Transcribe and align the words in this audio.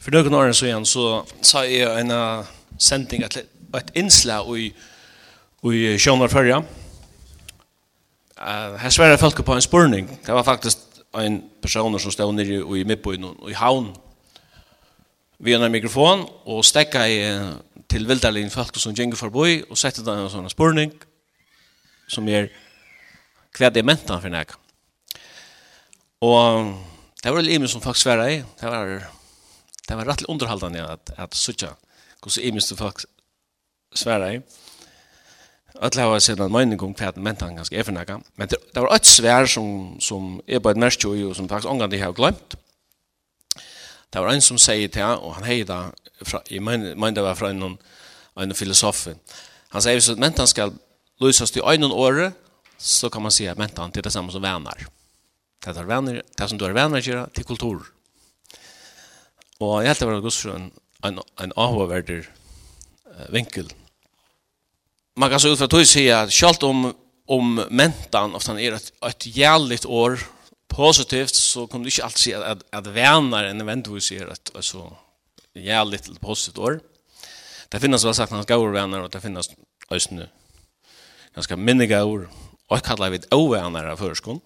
For 0.00 0.16
noen 0.16 0.34
år 0.34 0.52
siden 0.56 0.86
så 0.88 1.22
sa 1.44 1.66
jeg 1.68 1.84
en 2.00 2.12
sending, 2.80 3.26
et 3.26 3.90
innslag 3.94 4.48
i, 4.56 4.70
i 5.68 5.80
Sjønvar 6.00 6.32
Førja. 6.32 6.62
Uh, 8.40 8.78
her 8.80 8.94
sverre 8.94 9.18
folk 9.20 9.42
på 9.44 9.54
en 9.54 9.60
spurning. 9.60 10.08
Det 10.24 10.32
var 10.34 10.46
faktisk 10.46 10.78
en 11.20 11.42
person 11.60 11.98
som 12.00 12.14
stod 12.14 12.32
nere 12.32 12.62
i 12.78 12.86
Midtbøyen 12.88 13.28
og 13.28 13.50
i 13.50 13.58
Havn 13.58 13.90
vi 15.40 15.54
en 15.56 15.72
mikrofon 15.72 16.26
og 16.52 16.64
stekka 16.68 17.04
i 17.08 17.20
til 17.90 18.04
vildarlin 18.08 18.52
folk 18.52 18.76
som 18.76 18.92
gjengur 18.94 19.16
forboi 19.16 19.62
og 19.62 19.78
sette 19.80 20.04
den 20.04 20.20
en 20.20 20.32
sånn 20.32 20.50
spurning 20.52 20.92
som 22.10 22.28
er 22.28 22.50
hva 23.56 23.70
det 23.72 23.80
er 23.80 23.88
mentan 23.88 24.20
for 24.20 24.32
nek. 24.32 24.52
Og 26.20 26.76
det 27.24 27.32
var 27.32 27.44
litt 27.44 27.70
som 27.72 27.82
faktiskt 27.82 28.04
sverre 28.04 28.28
i. 28.34 28.36
Det 28.60 28.68
var 28.68 28.92
det 29.90 29.96
var 29.96 30.04
rätt 30.04 30.22
underhållande 30.22 30.88
att 30.88 31.10
att 31.18 31.34
söka 31.34 31.68
hur 32.22 32.30
så 32.30 32.40
ämnes 32.40 32.72
folk 32.72 32.96
svära 33.94 34.34
i. 34.34 34.42
Att 35.74 35.94
lära 35.96 36.20
sig 36.20 36.36
den 36.36 36.52
mening 36.52 36.80
om 36.80 36.94
färden 36.94 37.22
men 37.22 37.36
han 37.40 37.56
ganska 37.56 37.76
även 37.76 37.94
några. 37.94 38.20
Men 38.34 38.48
det 38.72 38.80
var 38.80 38.94
ett 38.94 39.04
svär 39.04 39.46
som 39.46 39.96
som 40.00 40.42
är 40.46 40.60
på 40.60 40.70
ett 40.70 40.76
mest 40.76 41.04
och 41.04 41.36
som 41.36 41.48
faktiskt 41.48 41.70
ångar 41.70 41.88
det 41.88 42.00
har 42.00 42.12
glömt. 42.12 42.56
Det 44.10 44.20
var 44.20 44.28
en 44.28 44.42
som 44.42 44.58
säger 44.58 44.88
till 44.88 45.02
och 45.02 45.34
han 45.34 45.42
hejda 45.42 45.92
i 46.46 46.60
men 46.60 47.14
det 47.14 47.22
var 47.22 47.34
från 47.34 47.58
någon 47.58 47.78
en 48.34 48.54
filosof. 48.54 49.08
Han 49.68 49.82
säger 49.82 50.00
så 50.00 50.12
att 50.12 50.18
mentan 50.18 50.46
ska 50.46 50.72
lösas 51.20 51.50
till 51.50 51.62
en 51.62 51.84
år 51.84 52.32
så 52.78 53.10
kan 53.10 53.22
man 53.22 53.30
säga 53.30 53.52
att 53.52 53.58
mentan 53.58 53.90
till 53.90 54.02
det 54.02 54.10
samma 54.10 54.32
som 54.32 54.42
vänner. 54.42 54.86
Det 55.64 55.70
är 55.70 55.84
vänner, 55.84 56.22
det 56.36 56.48
som 56.48 56.58
du 56.58 56.64
är 56.64 56.70
vänner 56.70 57.26
till 57.34 57.44
kultur. 57.44 57.80
Og 59.60 59.82
jeg 59.82 59.92
helt 59.92 60.00
det 60.00 60.08
var 60.08 60.16
en 60.16 60.24
godsfrøn, 60.24 60.70
en, 61.04 61.20
en 61.44 61.52
avhåverder 61.56 62.28
vinkel. 63.28 63.68
Man 65.20 65.30
kan 65.30 65.40
så 65.40 65.52
ut 65.52 65.60
fra 65.60 65.68
tog 65.68 65.86
si 65.88 66.06
at 66.08 66.32
selv 66.32 66.64
om, 66.64 66.86
om 67.28 67.58
mentan 67.68 68.36
ofta 68.36 68.56
er 68.56 68.78
et, 68.78 68.92
et 69.06 69.26
jævligt 69.36 69.84
år 69.86 70.16
positivt, 70.70 71.36
så 71.36 71.66
kan 71.66 71.82
du 71.82 71.90
ikke 71.90 72.04
alltid 72.06 72.22
si 72.22 72.32
at, 72.32 72.44
at, 72.46 72.62
at 72.72 72.92
venner 72.94 73.50
enn 73.50 73.60
eventvis 73.64 74.12
er 74.16 74.30
et, 74.32 74.52
et 74.56 74.64
så 74.64 74.86
jævligt 75.54 76.08
positivt 76.22 76.58
år. 76.58 76.78
Det 77.70 77.80
finnes 77.82 78.04
vel 78.06 78.14
sagt 78.16 78.32
ganske 78.32 78.48
gaur 78.48 78.72
venner, 78.72 79.04
og 79.04 79.12
det 79.12 79.22
finnes 79.22 79.50
øsne 79.92 80.30
ganske 81.34 81.58
minne 81.58 81.86
gaur, 81.90 82.30
og 82.70 82.78
jeg 82.78 82.86
kallar 82.86 83.12
vi 83.12 83.20
et 83.20 83.28
av 83.92 83.98
førskånd. 83.98 84.40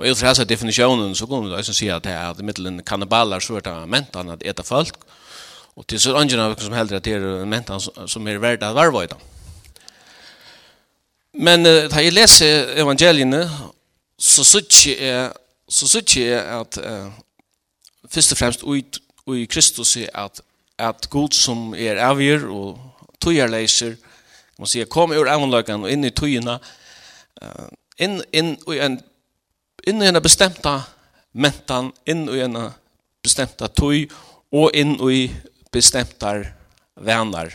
Och 0.00 0.06
i 0.06 0.14
så 0.14 0.44
definitionen 0.44 1.14
så 1.14 1.26
kommer 1.26 1.50
det 1.50 1.58
att 1.58 1.66
säga 1.66 1.96
att 1.96 2.02
det 2.02 2.40
i 2.40 2.42
mittlen 2.42 2.82
kannibaler 2.82 3.40
så 3.40 3.56
er 3.56 3.60
det 3.60 3.86
mentan 3.86 4.30
att 4.30 4.42
äta 4.42 4.62
folk. 4.62 4.94
Och 5.76 5.86
til 5.86 6.00
så 6.00 6.16
andre 6.16 6.42
av 6.42 6.56
som 6.56 6.72
hellre 6.72 6.96
at 6.96 7.04
det 7.04 7.12
er 7.12 7.44
mentan 7.44 7.80
som 8.08 8.26
är 8.26 8.38
verdt 8.38 8.62
att 8.62 8.74
varva 8.74 9.04
i. 9.04 9.08
Men 11.34 11.66
uh, 11.66 12.02
jeg 12.02 12.12
leser 12.12 12.72
evangelierna 12.76 13.50
så 14.18 14.44
sier 14.44 15.04
jeg 15.04 15.32
så 15.68 15.86
sier 15.86 16.36
jeg 16.36 16.60
att 16.60 16.78
uh, 16.78 17.12
först 18.08 18.32
och 18.32 18.38
främst 18.38 18.64
ut 18.64 18.98
i 19.36 19.46
Kristus 19.46 19.96
är 19.96 20.08
att 20.14 20.40
att 20.78 21.10
Gud 21.10 21.34
som 21.34 21.74
är 21.74 21.96
avgjør 21.96 22.48
och 22.48 22.78
tojar 23.18 23.48
läser 23.48 23.96
man 24.58 24.66
säger 24.66 24.86
kom 24.86 25.12
ur 25.12 25.28
avunlökan 25.28 25.84
og 25.84 25.90
in 25.90 26.04
i 26.04 26.10
tøyene 26.10 26.58
uh, 27.42 27.68
inn, 27.98 28.22
inn 28.32 28.56
i 28.72 28.78
en 28.78 29.00
inn 29.88 30.02
i 30.02 30.08
en 30.08 30.20
bestemta 30.22 30.80
mentan, 31.32 31.92
inn 32.04 32.26
i 32.28 32.42
en 32.44 32.58
bestemta 33.22 33.68
tøy, 33.68 34.08
og 34.50 34.74
inn 34.74 34.96
i 35.06 35.28
bestemtar 35.72 36.48
venner. 36.98 37.54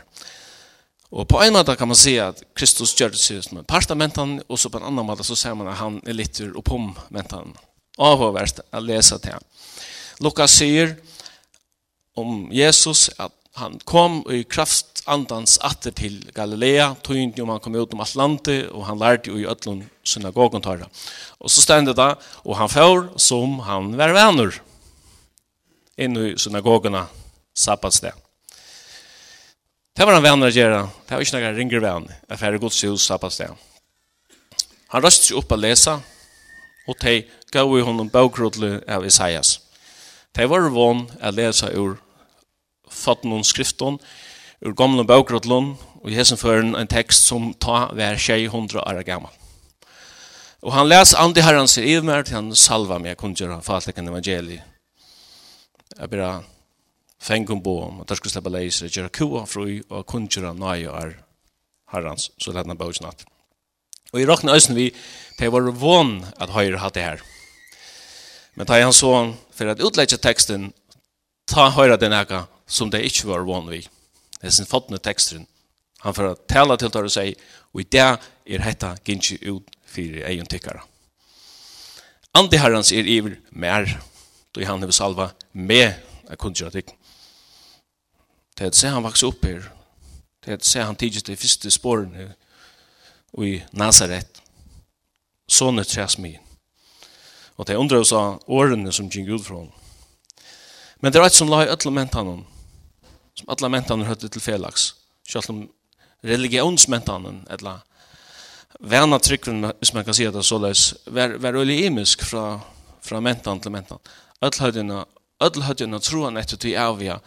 Og 1.16 1.28
på 1.30 1.40
en 1.44 1.54
måte 1.56 1.76
kan 1.80 1.88
man 1.88 2.00
se 2.00 2.16
at 2.20 2.42
Kristus 2.58 2.96
gjør 2.98 3.14
det 3.14 3.22
seg 3.22 3.44
som 3.46 3.60
en 3.60 3.68
part 3.68 3.92
av 3.92 4.00
mentan, 4.00 4.40
og 4.50 4.60
så 4.60 4.72
på 4.72 4.82
en 4.82 4.88
annen 4.90 5.08
måte 5.08 5.24
så 5.28 5.38
ser 5.40 5.56
man 5.56 5.70
at 5.72 5.80
han 5.80 6.02
er 6.08 6.18
litt 6.18 6.40
ur 6.44 6.58
pom 6.66 6.94
mentan. 7.14 7.54
Avhåverst 7.96 8.64
å 8.76 8.82
lese 8.84 9.20
til. 9.24 9.40
Lukas 10.24 10.58
sier 10.60 10.96
om 12.20 12.48
Jesus 12.52 13.10
at 13.20 13.32
han 13.56 13.80
kom 13.88 14.20
i 14.32 14.44
kraft 14.44 15.04
andans 15.08 15.56
atter 15.64 15.94
til 15.96 16.18
Galilea, 16.36 16.90
tog 17.06 17.16
inn 17.16 17.32
om 17.40 17.54
han 17.54 17.62
kom 17.64 17.78
ut 17.78 17.94
om 17.96 18.02
Atlante, 18.04 18.58
og 18.68 18.84
han 18.90 19.00
lærte 19.00 19.32
jo 19.32 19.40
i 19.40 19.48
ötlun 19.48 19.86
synagogen 20.04 20.64
tøyra. 20.66 20.90
Og 21.40 21.54
så 21.54 21.64
stendde 21.64 21.96
det, 21.96 22.10
og 22.44 22.58
han 22.60 22.72
får 22.72 23.14
som 23.22 23.62
han 23.64 23.94
var 23.96 24.12
venner 24.18 24.60
inn 25.96 26.20
i 26.20 26.34
synagogene 26.42 27.06
sabbatsdag. 27.56 28.18
Det 29.96 30.04
var 30.04 30.18
han 30.18 30.26
venner 30.26 30.52
å 30.52 30.56
gjøre, 30.56 30.82
det 31.08 31.16
var 31.16 31.24
ikke 31.24 31.40
noen 31.40 31.56
ringer 31.56 31.86
venn, 31.86 32.12
jeg 32.28 32.42
færre 32.42 32.60
gods 32.60 32.84
hus 32.84 33.08
sabbatsdag. 33.08 33.56
Han 34.92 35.06
røste 35.06 35.30
seg 35.30 35.40
opp 35.40 35.56
å 35.56 35.62
lese, 35.62 35.96
og 36.92 37.00
de 37.00 37.22
gav 37.56 37.72
i 37.72 37.86
honom 37.88 38.12
bøkrudle 38.12 38.82
av 38.92 39.08
Isaias. 39.08 39.62
De 40.36 40.44
var 40.52 40.68
vann 40.76 41.06
å 41.24 41.32
lese 41.32 41.72
ur 41.72 42.02
fatnum 42.96 43.44
skrifton 43.44 44.00
ur 44.66 44.76
gamla 44.78 45.04
bøkrotlun 45.08 45.74
og 46.02 46.12
i 46.12 46.16
hesen 46.18 46.40
føren 46.40 46.76
en 46.78 46.90
tekst 46.90 47.28
som 47.28 47.52
ta 47.60 47.90
vær 47.98 48.18
600 48.22 48.82
år 48.82 49.04
gammal. 49.08 49.34
Og 50.66 50.74
han 50.74 50.90
les 50.90 51.14
andi 51.22 51.44
herran 51.46 51.70
seg 51.70 51.86
iver 51.86 52.26
til 52.26 52.40
han 52.40 52.56
salva 52.58 52.98
meg 53.02 53.20
kundgjør 53.22 53.54
han 53.54 53.66
fatlekan 53.66 54.10
evangeli. 54.10 54.58
Jeg 55.96 56.10
bera 56.10 56.40
fengum 57.22 57.62
bo 57.62 57.78
om 57.86 58.02
at 58.02 58.10
der 58.10 58.20
skulle 58.20 58.34
slippe 58.34 58.54
leiser 58.54 58.90
gjøre 58.90 59.14
kua 59.14 59.46
fru 59.50 59.68
og 59.90 60.08
kundgjør 60.10 60.50
han 60.50 60.62
nøye 60.62 60.90
er 60.90 61.14
herrans 61.94 62.32
så 62.42 62.54
lett 62.54 62.68
han 62.68 62.80
bøk. 62.80 63.26
Og 64.14 64.22
i 64.22 64.26
rakna 64.26 64.56
østen 64.58 64.78
vi 64.78 64.92
det 65.40 65.52
var 65.52 65.70
von 65.70 66.18
at 66.40 66.54
høyre 66.56 66.82
hatt 66.82 66.98
det 66.98 67.06
her. 67.06 67.22
Men 68.56 68.68
da 68.68 68.80
han 68.80 68.94
så 68.96 69.12
for 69.54 69.70
at 69.70 69.84
utleggja 69.84 70.18
teksten 70.18 70.72
ta 71.46 71.70
høyre 71.76 72.00
den 72.00 72.16
eka 72.16 72.46
som 72.68 72.90
det 72.90 73.06
ikke 73.06 73.30
var 73.30 73.46
vann 73.48 73.70
vi. 73.70 73.82
Det 74.42 74.50
er 74.50 74.56
sin 74.56 74.70
fattende 74.70 75.02
teksten. 75.02 75.48
Han 76.06 76.14
får 76.14 76.36
tala 76.50 76.78
til 76.78 76.92
det 76.94 77.02
og 77.02 77.12
sier, 77.12 77.38
og 77.74 77.82
i 77.82 77.88
det 77.90 78.04
er 78.04 78.66
hetta 78.66 78.96
gynnsi 79.06 79.40
ut 79.50 79.72
fyrir 79.90 80.26
egen 80.30 80.46
tykkara. 80.50 80.84
Andi 82.36 82.60
herrans 82.60 82.92
er 82.92 83.08
iver 83.08 83.40
mer, 83.52 84.02
då 84.52 84.66
han 84.66 84.80
hever 84.80 84.92
salva 84.92 85.32
med 85.52 85.94
a 86.30 86.36
kundgjera 86.36 86.72
tykk. 86.72 86.92
Det 88.56 88.64
er 88.64 88.68
at 88.68 88.76
se 88.76 88.88
han 88.88 89.04
vaks 89.04 89.24
opp 89.24 89.46
her, 89.46 89.64
det 90.44 90.52
er 90.52 90.60
at 90.60 90.66
se 90.66 90.80
han 90.80 90.96
tidsi 90.96 91.22
til 91.22 91.38
fyrste 91.38 91.72
spåren 91.72 92.14
og 93.34 93.48
i 93.48 93.64
Nazaret, 93.72 94.42
sånne 95.48 95.84
tres 95.84 96.18
min. 96.18 96.40
Og 97.58 97.68
det 97.68 97.78
undrar 97.80 98.04
oss 98.04 98.14
av 98.16 98.44
årene 98.48 98.92
som 98.92 99.10
gikk 99.10 99.30
ut 99.30 99.46
fra 99.46 99.66
Men 101.02 101.12
det 101.12 101.22
er 101.22 101.26
et 101.26 101.34
som 101.34 101.50
la 101.50 101.64
i 101.64 101.70
ødlementanen, 101.72 102.46
som 103.36 103.50
alla 103.52 103.70
mentanar 103.70 104.10
høyde 104.10 104.30
til 104.32 104.42
felags. 104.42 104.94
Selv 105.28 105.52
om 105.52 105.64
religionsmentanen, 106.26 107.44
eller 107.50 107.84
vana 108.80 109.20
tryggven, 109.20 109.72
hvis 109.80 109.94
man 109.94 110.06
kan 110.06 110.14
si 110.14 110.28
det 110.32 110.46
såleis, 110.46 110.94
var, 111.06 111.38
var 111.40 111.58
øyelig 111.58 111.86
imisk 111.86 112.24
fra, 112.24 112.60
fra 113.02 113.20
mentan 113.20 113.62
til 113.62 113.72
mentan. 113.72 114.00
Öll 114.44 114.62
høydina, 114.62 115.06
öll 115.44 115.64
høydina 115.64 116.00
troan 116.00 116.38
etter 116.38 116.60
tui 116.60 116.76
avia, 116.80 117.20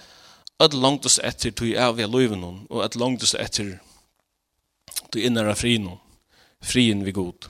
öll 0.60 0.80
langtast 0.80 1.22
etter 1.24 1.54
tui 1.54 1.76
avia 1.76 2.06
loivin 2.06 2.44
og 2.44 2.82
öll 2.84 2.98
langtast 3.00 3.38
etter 3.38 3.78
til 5.12 5.24
innara 5.24 5.54
frin 5.56 5.86
hon, 5.88 6.00
frien 6.60 7.04
vi 7.04 7.12
god. 7.16 7.48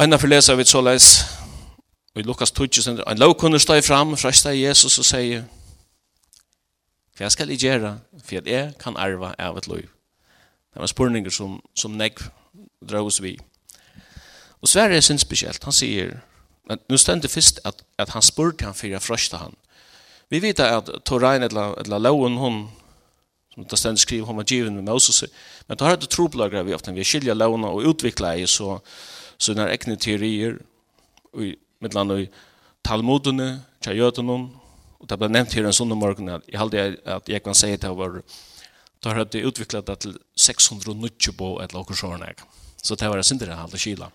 Einna 0.00 0.18
forlesa 0.18 0.56
vi 0.58 0.64
såleis, 0.66 1.22
Og 2.14 2.20
i 2.20 2.22
Lukas 2.22 2.50
12, 2.50 3.02
en 3.10 3.18
lovkunner 3.18 3.58
steg 3.58 3.84
fram, 3.84 4.16
fresta 4.16 4.52
Jesus 4.54 4.98
og 5.02 5.06
sier, 5.08 5.48
hva 7.18 7.30
skal 7.30 7.50
jeg 7.50 7.62
gjøre, 7.62 7.96
for 8.22 8.38
jeg 8.38 8.74
kan 8.78 8.96
arva 8.98 9.32
av 9.38 9.58
et 9.58 9.66
lov? 9.70 9.82
Det 10.74 10.82
var 10.82 10.90
spurninger 10.90 11.30
som, 11.30 11.60
som 11.74 11.94
negg 11.98 12.22
draus 12.82 13.20
vi. 13.22 13.34
Og 14.62 14.70
Sverre 14.70 14.96
er 14.96 15.02
sin 15.02 15.18
spesielt, 15.18 15.62
han 15.64 15.74
sier, 15.74 16.14
men 16.70 16.78
nu 16.88 16.96
stendte 16.98 17.28
først 17.28 17.60
at, 17.66 17.82
at 17.98 18.14
han 18.14 18.22
spurte 18.22 18.64
han 18.64 18.74
for 18.74 18.90
jeg 18.90 19.02
fresta 19.02 19.42
han. 19.42 19.58
Vi 20.30 20.42
vet 20.42 20.62
at 20.62 20.90
Torein, 21.04 21.42
eller, 21.42 21.74
eller 21.82 21.98
loven, 21.98 22.38
hun, 22.38 22.60
som 23.54 23.66
det 23.70 23.78
stendt 23.78 24.00
skriver, 24.00 24.26
hun 24.26 24.38
var 24.38 24.46
given 24.46 24.74
med 24.74 24.86
Moses, 24.86 25.24
men 25.68 25.78
da 25.78 25.90
har 25.90 25.98
det 25.98 26.10
troplagere 26.14 26.64
vi 26.64 26.74
ofte, 26.74 26.94
vi 26.94 27.04
skiljer 27.04 27.34
lovene 27.34 27.74
og 27.74 27.90
utvikler 27.90 28.38
i 28.42 28.46
så, 28.46 28.78
så 29.38 29.54
når 29.54 29.74
egne 29.74 29.96
teorier, 29.96 30.58
og 31.34 31.54
mittlan 31.84 32.12
i 32.16 32.26
Talmudene, 32.84 33.48
Tjajøtene, 33.84 34.38
og 35.00 35.08
det 35.08 35.18
ble 35.20 35.28
nevnt 35.28 35.54
her 35.56 35.68
en 35.68 35.76
sånn 35.76 35.92
morgen, 35.98 36.30
at 36.32 36.48
jeg 36.48 36.60
halde 36.60 36.84
at 37.16 37.28
jeg 37.28 37.44
kan 37.44 37.56
si 37.56 37.72
at 37.76 37.84
det 37.84 37.92
var, 37.96 38.20
da 39.04 39.12
har 39.12 39.28
det 39.28 39.44
utviklet 39.44 39.86
det 39.88 39.98
til 40.04 40.16
690 40.40 41.36
på 41.36 41.50
et 41.64 41.74
lokursjårene, 41.76 42.32
så 42.80 42.96
det 42.96 43.10
var 43.12 43.20
en 43.20 43.26
sindere 43.26 43.58
halde 43.58 43.80
kila. 43.80 44.10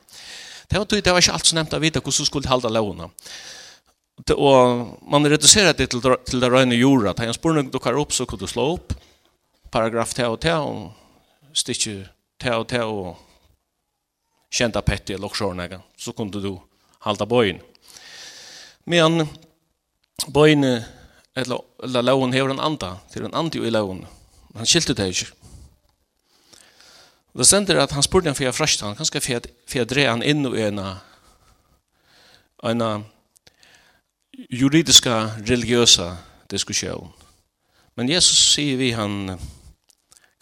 Det 0.69 0.77
var, 0.77 0.85
det 0.89 1.13
var 1.13 1.21
ikke 1.21 1.33
alt 1.33 1.49
som 1.49 1.57
nevnt 1.57 1.73
av 1.73 1.81
vite 1.81 2.01
hvordan 2.01 2.27
skulle 2.27 2.49
halde 2.49 2.69
lovene. 2.73 3.09
Og 4.35 5.09
man 5.09 5.25
reduserer 5.31 5.73
det 5.73 5.89
til, 5.89 6.01
til 6.01 6.41
det 6.43 6.49
røyne 6.51 6.77
jorda, 6.77 7.15
da 7.17 7.25
en 7.25 7.37
spørning 7.37 7.71
dukker 7.73 7.97
opp, 7.97 8.13
så 8.13 8.27
kan 8.29 8.41
du 8.41 8.45
slå 8.49 8.65
opp, 8.75 8.93
paragraf 9.73 10.13
til 10.13 10.35
og 10.35 10.41
til, 10.43 10.65
og 10.65 11.57
stikker 11.57 12.09
til 12.41 12.57
og 12.61 12.67
til, 12.69 12.85
og 12.85 14.53
kjenta 14.53 14.81
petti 14.85 15.15
eller 15.15 15.27
lokursjårene, 15.27 15.81
så 15.97 16.13
kunne 16.17 16.41
du 16.41 16.57
halda 17.05 17.25
bøyen. 17.25 17.61
Men 18.85 19.27
bøyen, 20.33 20.63
eller, 21.35 21.65
eller 21.83 22.01
loven, 22.01 22.33
hever 22.33 22.51
en 22.51 22.59
anda, 22.59 22.95
til 23.11 23.25
en 23.25 23.35
andi 23.35 23.61
i 23.61 23.69
loven. 23.69 24.05
Han 24.55 24.65
skilte 24.65 24.93
det 24.93 25.07
ikke. 25.07 25.31
Det 27.37 27.47
sender 27.47 27.79
at 27.79 27.91
han 27.91 28.03
spurte 28.03 28.27
han 28.27 28.35
for 28.35 28.43
jeg 28.43 28.55
frasht 28.55 28.81
han, 28.81 28.97
kanskje 28.97 29.21
for 29.21 29.77
jeg 29.77 29.89
drev 29.89 30.09
han 30.09 30.25
inn 30.25 30.45
i 30.49 30.65
en 30.65 30.81
en 32.63 33.05
juridiska 34.51 35.31
religiösa 35.47 36.17
diskussion. 36.51 37.13
Men 37.95 38.09
Jesus 38.09 38.53
sier 38.53 38.77
vi 38.77 38.91
han 38.91 39.37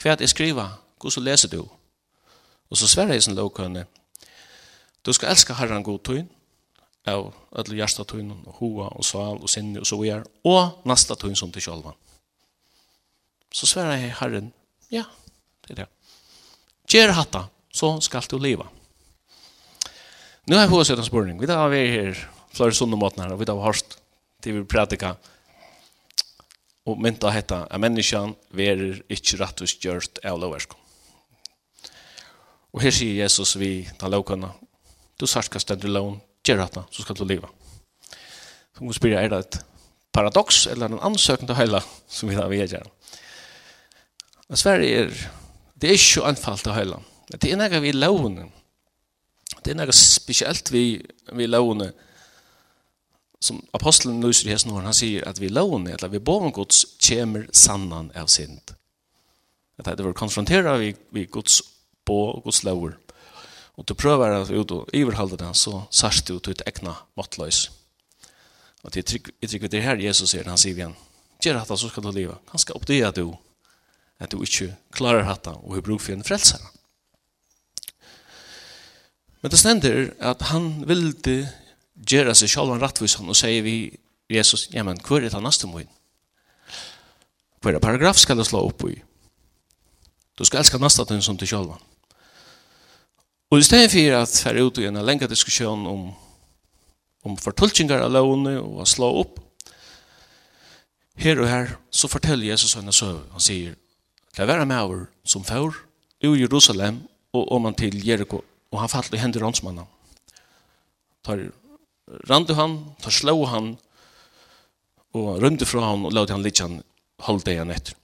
hva 0.02 0.16
er 0.16 0.30
skriva? 0.30 0.72
Hva 1.02 1.12
så 1.12 1.22
leser 1.22 1.50
du? 1.50 1.62
Og 2.70 2.78
så 2.78 2.88
sverre 2.88 3.16
i 3.16 3.22
sin 3.22 3.36
lovkønne 3.36 3.86
du 5.08 5.14
skal 5.14 5.32
elska 5.32 5.56
herren 5.56 5.84
god 5.84 6.00
tøyn 6.04 6.26
av 7.08 7.32
alle 7.58 7.78
hjertetøynen, 7.80 8.44
og 8.48 8.60
hoa, 8.62 8.90
og 8.94 9.06
sal, 9.06 9.40
og 9.42 9.52
sinne, 9.52 9.82
og 9.82 9.88
så 9.88 10.00
er, 10.06 10.26
og 10.48 10.88
nasta 10.88 11.16
tøyn 11.20 11.38
som 11.38 11.52
til 11.54 11.64
sjølvan. 11.64 11.96
Så 13.54 13.70
sverar 13.70 13.98
jeg 13.98 14.16
Herren, 14.20 14.52
ja, 14.92 15.06
det 15.66 15.76
er 15.76 15.84
det. 15.84 15.88
Gjer 16.88 17.16
hatta, 17.16 17.48
så 17.74 17.96
skal 18.04 18.28
du 18.32 18.38
leva. 18.40 18.68
Nu 20.48 20.56
har 20.56 20.64
jeg 20.64 20.72
hos 20.72 20.90
en 20.90 21.04
spørning. 21.04 21.40
Vi 21.42 21.48
har 21.52 21.72
vært 21.72 21.96
her 21.96 22.22
flere 22.56 22.76
sunne 22.76 23.00
måten 23.00 23.24
her, 23.24 23.34
og 23.34 23.42
vi 23.42 23.48
har 23.50 23.60
hørt 23.60 23.98
til 24.44 24.60
vi 24.60 24.64
prædika 24.64 25.16
og 26.88 27.00
mynda 27.04 27.32
hetta 27.36 27.66
at 27.68 27.82
menneskjan 27.84 28.36
verer 28.56 29.02
ikkje 29.12 29.42
rattvis 29.42 29.76
gjørt 29.84 30.22
av 30.24 30.40
lovversk. 30.40 30.72
Og 32.72 32.84
her 32.84 32.96
sier 32.96 33.24
Jesus 33.24 33.58
vi 33.60 33.88
tar 34.00 34.12
lovkunna, 34.14 34.54
du 35.20 35.28
sarska 35.28 35.60
stendur 35.60 35.92
lovn, 35.92 36.18
gjør 36.48 36.64
detta 36.64 36.86
så 36.92 37.04
ska 37.04 37.14
du 37.14 37.26
leva. 37.26 37.50
Så 38.78 38.84
måste 38.84 39.02
spørre, 39.02 39.24
er 39.24 39.30
det 39.34 39.40
ett 39.40 39.60
paradox 40.14 40.68
eller 40.68 40.86
en 40.86 41.00
ansökan 41.00 41.48
till 41.48 41.56
hela 41.56 41.84
som 42.08 42.30
vi 42.30 42.36
har 42.36 42.50
vi 42.50 42.58
gör. 42.66 42.88
Men 44.48 44.58
Sverige 44.58 45.00
är 45.00 45.32
det 45.74 45.90
er 45.90 45.94
ikke 45.94 46.26
anfall 46.26 46.58
til 46.58 46.74
hela. 46.74 47.00
Det 47.32 47.52
er 47.52 47.56
några 47.56 47.80
vi 47.80 47.92
lån. 47.92 48.52
Det 49.66 49.72
är 49.72 49.76
noe 49.76 49.92
speciellt 49.92 50.72
vi 50.72 51.06
vi 51.34 51.48
lån 51.48 51.92
som 53.40 53.62
aposteln 53.74 54.22
lyser 54.22 54.48
i 54.48 54.52
hästen 54.52 54.72
han 54.72 54.94
säger 54.94 55.28
att 55.28 55.40
vi 55.40 55.50
lån 55.50 55.88
eller 55.88 56.08
vi 56.08 56.20
bor 56.20 56.50
gods, 56.52 56.56
Guds 56.56 56.86
kemer 57.00 57.48
sannan 57.52 58.12
av 58.16 58.26
synd. 58.26 58.72
Att 59.78 59.98
det 59.98 60.04
var 60.04 60.14
konfrontera 60.14 60.78
vi 60.78 60.96
vi 61.10 61.26
Guds 61.26 61.62
bo 62.06 62.24
og 62.30 62.44
Guds 62.44 62.64
lover 62.64 62.98
og 63.78 63.86
du 63.86 63.94
prøver 63.94 64.40
at 64.42 64.50
ut 64.50 64.72
og 64.74 64.90
iverhalde 64.94 65.38
den, 65.38 65.54
så 65.54 65.84
sørst 65.94 66.28
du 66.28 66.40
til 66.40 66.56
et 66.56 66.64
egna 66.66 66.96
måttløys. 67.18 67.68
Og 68.84 68.94
til 68.94 69.04
jeg 69.42 69.50
trykker 69.50 69.70
det 69.70 69.84
her 69.84 70.02
Jesus 70.02 70.32
sier, 70.32 70.48
han 70.50 70.58
sier 70.58 70.78
igjen, 70.78 70.96
gjør 71.44 71.60
hatt 71.62 71.74
så 71.78 71.90
skal 71.90 72.08
du 72.08 72.12
leve. 72.12 72.38
Han 72.50 72.62
skal 72.62 72.80
oppdea 72.80 73.12
du 73.14 73.36
at 74.18 74.32
du 74.34 74.42
ikke 74.42 74.72
klarer 74.96 75.28
hatt 75.28 75.46
og 75.52 75.76
har 75.76 75.86
bruk 75.86 76.02
for 76.02 76.16
en 76.16 76.26
frelser. 76.26 76.62
Men 79.42 79.54
det 79.54 79.60
stender 79.62 80.10
at 80.20 80.42
han 80.50 80.72
ville 80.90 81.38
gjøre 81.94 82.34
seg 82.36 82.50
selv 82.50 82.74
en 82.74 82.82
rettvis 82.82 83.20
og 83.22 83.36
sier 83.38 83.62
vi 83.66 83.78
Jesus, 84.28 84.68
ja, 84.74 84.84
men 84.84 84.98
hva 85.06 85.22
er 85.22 85.30
det 85.30 85.44
neste 85.44 85.70
måten? 85.70 85.92
Hva 87.62 87.72
er 87.72 87.78
det 87.78 87.84
paragraf 87.86 88.18
skal 88.20 88.38
du 88.38 88.44
slå 88.44 88.66
opp 88.68 88.84
i? 88.90 88.98
Du 90.38 90.44
skal 90.46 90.60
elska 90.60 90.78
nasta 90.82 91.06
din 91.08 91.24
som 91.24 91.38
til 91.38 91.48
selv. 91.48 91.78
Og 93.48 93.62
i 93.62 93.64
stedet 93.64 93.92
for 93.94 94.16
at 94.18 94.40
jeg 94.44 94.52
er 94.52 94.66
ute 94.66 94.82
i 94.84 94.88
en 94.90 95.00
lengre 95.08 95.30
diskusjon 95.32 95.86
om, 95.88 96.08
om 97.24 97.36
fortolkninger 97.40 98.02
av 98.04 98.12
lovene 98.12 98.58
og 98.60 98.82
å 98.84 98.88
slå 98.88 99.08
opp, 99.22 99.38
her 101.18 101.40
og 101.42 101.48
her, 101.50 101.72
så 101.90 102.10
forteller 102.12 102.52
Jesus 102.52 102.76
henne 102.78 102.94
så, 102.94 103.14
han 103.32 103.42
sier, 103.42 103.78
det 104.36 104.46
være 104.46 104.68
med 104.70 104.84
over 104.84 105.06
som 105.26 105.46
før, 105.48 105.80
i 106.22 106.30
Jerusalem 106.42 107.00
og 107.34 107.52
om 107.56 107.70
han 107.70 107.78
til 107.78 107.96
Jericho, 108.04 108.42
og 108.44 108.82
han 108.82 108.92
falt 108.92 109.16
i 109.16 109.22
hender 109.22 109.46
åndsmannen. 109.48 109.88
Tar 111.26 111.48
randu 112.30 112.54
han, 112.58 112.78
tar 113.02 113.16
slå 113.16 113.38
han, 113.48 113.72
og 115.16 115.40
rømte 115.42 115.66
fra 115.66 115.86
han 115.88 116.04
og 116.06 116.14
lade 116.14 116.36
han 116.36 116.44
litt 116.44 116.60
han 116.62 116.82
holde 117.26 117.56
han 117.58 117.72
etter. 117.74 117.96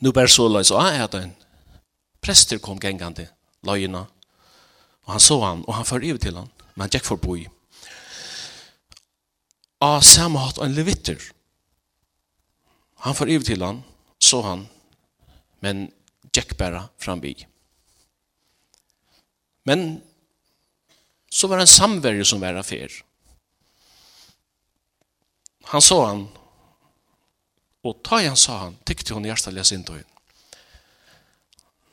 Nå 0.00 0.14
bare 0.16 0.32
så 0.32 0.48
lais, 0.48 0.72
og 0.72 0.80
jeg 0.80 1.04
er 1.04 1.18
en 1.20 1.36
prester 2.24 2.58
kom 2.62 2.80
gengande, 2.80 3.28
løgene, 3.68 4.06
Og 5.10 5.16
han 5.16 5.22
så 5.24 5.40
han, 5.42 5.64
og 5.66 5.74
han 5.74 5.86
fyrir 5.88 6.18
til 6.22 6.36
han, 6.38 6.50
men 6.76 6.84
han 6.84 6.90
gikk 6.94 7.08
forboi. 7.08 7.40
Og 9.82 10.04
samme 10.06 10.38
hatt 10.38 10.60
en 10.62 10.76
levitter. 10.76 11.18
Han 13.02 13.16
fyrir 13.18 13.42
til 13.42 13.64
han, 13.66 13.80
så 14.22 14.38
han, 14.44 14.62
men 15.66 15.88
gikk 16.30 16.54
bare 16.60 16.84
frambi. 17.02 17.32
Men 19.66 19.98
så 21.26 21.50
var 21.50 21.58
det 21.58 21.66
en 21.66 21.72
samverje 21.72 22.28
som 22.30 22.38
var 22.46 22.60
affær. 22.60 22.94
Han 25.72 25.82
så 25.82 25.98
han, 26.04 26.22
og 27.82 27.98
ta 28.06 28.22
han 28.22 28.38
sa 28.38 28.60
han, 28.68 28.78
tykte 28.86 29.18
hun 29.18 29.26
inn 29.26 29.34
til 29.34 29.58
henne. 29.58 30.06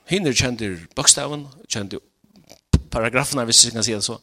Hinner 0.06 0.38
kjente 0.38 0.70
bokstaven, 0.94 1.48
kjente 1.66 1.98
paragraferna 2.92 3.44
hvis 3.44 3.66
jeg 3.66 3.74
kan 3.74 3.84
si 3.84 3.94
det 3.94 4.04
så. 4.04 4.18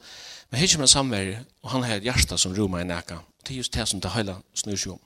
Men 0.51 0.61
här 0.61 0.67
kommer 0.67 0.87
samvärre 0.87 1.45
og 1.63 1.71
han 1.71 1.83
har 1.83 1.97
et 1.97 2.03
hjerte 2.03 2.39
som 2.39 2.55
rumar 2.55 2.81
i 2.81 2.85
næka. 2.85 3.19
Det 3.43 3.51
er 3.51 3.57
just 3.57 3.75
det 3.75 3.89
som 3.89 4.01
det 4.01 4.11
hele 4.11 4.37
snur 4.55 4.77
seg 4.77 4.93
om. 4.93 5.01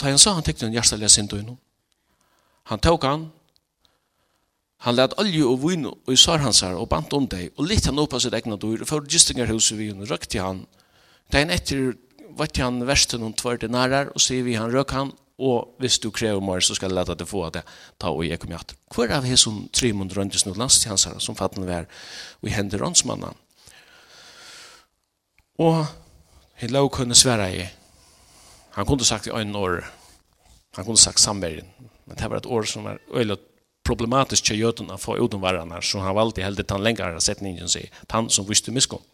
Da 0.00 0.06
han 0.06 0.18
sa 0.18 0.32
han 0.32 0.42
tyckte 0.42 0.66
en 0.66 0.72
hjärtaliga 0.72 1.08
synd 1.08 1.32
och 1.32 1.56
Han 2.64 2.78
tok 2.78 3.04
han. 3.04 3.32
Han 4.78 4.94
lät 4.94 5.18
olje 5.18 5.44
og 5.44 5.68
vin 5.68 5.86
og 5.86 6.12
i 6.12 6.16
sår 6.16 6.38
hans 6.38 6.60
her 6.60 6.74
og 6.74 6.88
bant 6.88 7.12
om 7.12 7.28
deg, 7.28 7.50
og 7.56 7.66
litt 7.66 7.86
han 7.86 7.98
upp 7.98 8.12
av 8.12 8.20
sitt 8.20 8.34
egna 8.34 8.56
dörr. 8.56 8.80
og 8.82 8.88
for 8.88 9.06
gistinger 9.06 9.46
hos 9.46 9.72
vi 9.72 9.92
och 9.92 10.08
røkte 10.08 10.40
han. 10.40 10.66
Da 11.32 11.38
han 11.38 11.50
etter 11.50 11.96
vet 12.38 12.56
han 12.56 12.86
värsten 12.86 13.22
och 13.22 13.36
tvärde 13.36 13.68
nærer, 13.68 14.08
og 14.14 14.20
sier 14.20 14.42
vi 14.42 14.54
han 14.54 14.72
røk 14.72 14.90
han 14.90 15.12
og 15.38 15.76
hvis 15.78 15.98
du 16.00 16.08
krever 16.10 16.40
mer, 16.40 16.60
så 16.64 16.74
skal 16.74 16.88
jeg 16.88 16.96
lete 16.96 17.12
at 17.12 17.28
få 17.28 17.42
det, 17.52 17.62
ta 18.00 18.08
og 18.08 18.24
jeg 18.24 18.40
kommer 18.40 18.56
hjatt. 18.56 18.72
Hvor 18.94 19.10
av 19.12 19.26
hans 19.28 19.44
som 19.44 19.66
tre 19.68 19.92
måneder 19.92 20.28
til 20.32 20.54
hans 20.54 21.04
her, 21.04 21.18
som 21.18 21.36
fattende 21.36 21.68
var, 21.68 21.88
og 22.42 22.48
hender 22.48 22.84
åndsmannen. 22.84 23.36
Og 25.60 25.84
han 26.56 26.72
lå 26.72 26.88
kunne 26.88 27.14
svære 27.14 27.50
i, 27.52 27.66
han 28.76 28.86
kunne 28.86 29.04
sagt 29.04 29.26
i 29.26 29.30
øynene 29.30 29.58
år, 29.58 29.84
han 30.76 30.84
kunne 30.84 31.00
sagt 31.00 31.20
samverden, 31.20 31.68
men 32.06 32.16
det 32.16 32.30
var 32.30 32.36
et 32.36 32.46
år 32.46 32.62
som 32.62 32.84
var 32.84 32.98
øyelig 33.12 33.36
problematisk 33.84 34.44
til 34.44 34.60
jøtene 34.60 34.96
å 34.96 35.00
få 35.00 35.18
uten 35.20 35.40
varene, 35.40 35.82
så 35.82 36.00
han 36.00 36.16
valgte 36.16 36.44
helt 36.44 36.58
til 36.58 36.76
han 36.76 36.84
lengre 36.84 37.20
setningen 37.20 37.68
sin, 37.68 37.92
han 38.10 38.30
som 38.30 38.48
visste 38.48 38.72
miskom. 38.72 39.04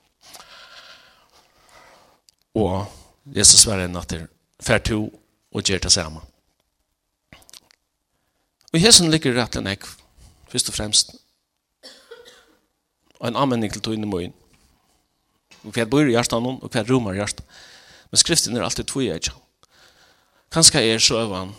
Og 2.55 2.87
Jesus 3.27 3.65
svære 3.65 3.89
i 3.89 3.93
natter, 3.93 4.27
fær 4.63 4.83
to 4.87 5.09
og 5.53 5.65
gjør 5.65 5.83
det 5.85 5.93
samme. 5.93 6.23
Og 8.73 8.79
i 8.79 8.83
hessen 8.83 9.13
ligger 9.13 9.37
rett 9.37 9.57
og 9.61 9.67
nekk, 9.67 9.85
først 10.49 10.71
og 10.73 10.77
fremst. 10.77 11.13
Og 13.21 13.29
en 13.29 13.37
anmenning 13.37 13.73
til 13.73 13.85
togene 13.85 14.09
møyen. 14.09 14.33
Og 15.63 15.77
hver 15.77 15.87
bor 15.87 16.09
i 16.09 16.15
hjertet 16.15 16.41
noen, 16.41 16.59
og 16.65 16.73
hver 16.73 16.89
romer 16.89 17.15
i 17.15 17.21
hjertet. 17.21 17.45
Men 18.11 18.21
skriften 18.21 18.57
er 18.57 18.65
alltid 18.65 18.89
tog 18.89 19.05
jeg 19.05 19.21
ikke. 19.21 19.37
Kanskje 20.53 20.83
er 20.85 21.01
søvann 21.01 21.53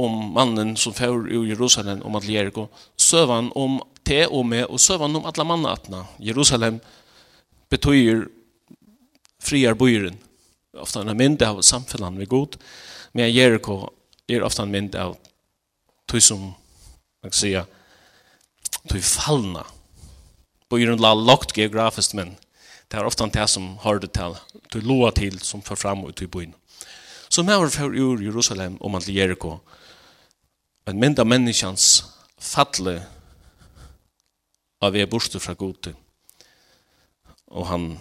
om 0.00 0.30
mannen 0.34 0.72
som 0.80 0.94
fjør 0.96 1.28
i 1.28 1.42
Jerusalem 1.50 2.00
om 2.06 2.16
at 2.18 2.26
Jericho, 2.26 2.68
søvann 2.96 3.50
om 3.58 3.78
te 4.06 4.24
og 4.26 4.46
med, 4.46 4.64
og 4.66 4.80
søvann 4.80 5.18
om 5.18 5.26
alle 5.28 5.46
mannatna. 5.46 6.04
Jerusalem 6.18 6.80
betyr 7.70 8.28
friar 9.42 9.74
bøyren. 9.78 10.18
Ofta 10.74 11.02
en 11.02 11.16
mynd 11.18 11.42
av 11.42 11.60
samfunnet 11.66 12.18
vi 12.18 12.30
god. 12.30 12.56
Jerusalem 12.56 12.89
Men 13.12 13.32
Jericho 13.32 13.90
er 14.28 14.44
ofta 14.46 14.62
en 14.62 14.72
mynd 14.72 14.94
av 14.94 15.16
tog 16.06 16.22
som, 16.22 16.40
man 17.22 17.30
kan 17.30 17.38
säga, 17.38 17.66
tog 18.88 19.02
fallna. 19.04 19.64
Bøyren 20.70 21.02
la 21.02 21.14
lagt 21.14 21.56
geografiskt, 21.56 22.14
men 22.14 22.36
det 22.90 22.98
er 22.98 23.06
ofta 23.06 23.26
en 23.26 23.34
det 23.34 23.46
som 23.50 23.76
har 23.82 23.98
det 24.02 24.12
til, 24.14 24.36
tog 24.70 24.86
loa 24.86 25.10
til 25.14 25.38
som 25.42 25.62
får 25.62 25.78
fram 25.82 26.04
ut 26.06 26.22
i 26.22 26.30
bøyen. 26.30 26.54
Så 27.28 27.42
med 27.42 27.58
var 27.58 27.68
för 27.68 27.94
ur 27.94 28.22
Jerusalem 28.22 28.76
om 28.80 28.92
man 28.92 29.00
till 29.00 29.16
Jericho. 29.16 29.58
En 30.86 30.98
mynd 30.98 31.18
av 31.18 31.26
människans 31.26 32.04
falle 32.38 33.02
av 34.80 34.96
er 34.96 35.06
borste 35.06 35.38
fra 35.38 35.54
gode. 35.54 35.94
Og 37.46 37.66
han 37.66 37.98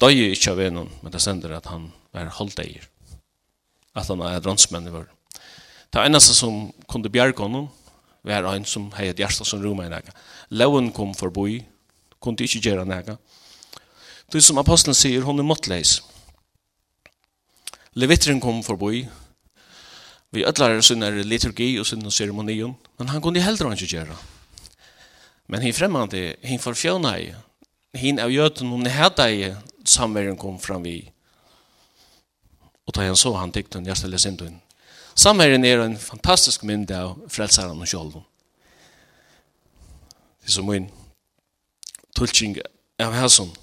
døg 0.00 0.18
ikke 0.18 0.52
av 0.52 0.60
enon, 0.60 0.90
men 1.02 1.12
det 1.12 1.22
sender 1.22 1.56
at 1.56 1.66
han 1.66 1.92
var 2.12 2.28
holdeier 2.36 2.84
at 3.96 4.08
han 4.12 4.22
er 4.26 4.42
dronsmenn 4.44 4.88
i 4.88 4.94
vår. 4.94 5.08
Det 5.92 6.02
eneste 6.02 6.34
som 6.36 6.66
kunne 6.90 7.12
bjerge 7.12 7.40
honom, 7.40 7.70
var 8.26 8.48
en 8.50 8.64
som 8.66 8.88
hei 8.96 9.08
et 9.12 9.20
hjerte 9.22 9.46
som 9.46 9.62
roma 9.62 9.86
i 9.86 9.90
nega. 9.90 10.12
Loven 10.50 10.90
kom 10.92 11.14
forbi, 11.14 11.60
kunne 12.20 12.42
ikke 12.42 12.64
gjøre 12.64 12.86
nega. 12.88 13.14
Det 14.32 14.42
som 14.42 14.58
apostelen 14.58 14.96
sier, 14.98 15.22
hon 15.22 15.38
er 15.38 15.46
måttleis. 15.46 16.00
Levitren 17.96 18.42
kom 18.42 18.64
forbi, 18.66 19.06
vi 20.34 20.44
ødlar 20.44 20.80
sin 20.84 21.00
liturgi 21.24 21.78
og 21.80 21.86
sin 21.86 22.10
ceremonion, 22.10 22.74
men 22.98 23.08
han 23.08 23.22
kunne 23.22 23.40
heller 23.40 23.72
ikke 23.72 23.86
gjøre. 23.86 24.16
Men 25.48 25.62
hin 25.62 25.74
fremmande, 25.74 26.34
hin 26.42 26.58
forfjøna 26.60 27.14
i, 27.22 27.30
hin 27.94 28.18
av 28.18 28.32
jøten, 28.34 28.68
hun 28.68 28.86
hedda 28.90 29.30
i 29.30 29.54
samverden 29.86 30.36
kom 30.36 30.58
fram 30.60 30.84
vi, 30.84 31.06
og 32.86 32.94
ta 32.94 33.02
han 33.02 33.16
så 33.16 33.34
han 33.34 33.52
tyckte 33.52 33.78
jag 33.78 33.96
ställde 33.96 34.18
sin 34.18 34.36
dun. 34.36 34.60
er 35.26 35.64
är 35.64 35.78
en 35.78 35.98
fantastisk 35.98 36.62
mynd 36.62 36.90
av 36.90 37.28
frälsaren 37.28 37.80
og 37.80 37.86
kjolden. 37.86 38.22
Det 40.40 40.48
er 40.48 40.52
som 40.52 40.66
min 40.66 40.90
tulching 42.14 42.56
av 42.98 43.12
hæsson. 43.12 43.56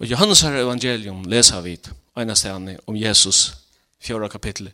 Og 0.00 0.06
Johannes 0.06 0.40
her 0.40 0.56
evangelium 0.56 1.24
lesa 1.24 1.60
vid 1.60 1.90
ena 2.16 2.34
stedene 2.34 2.78
om 2.86 2.96
Jesus, 2.96 3.52
fjorda 4.00 4.28
kapittel, 4.28 4.70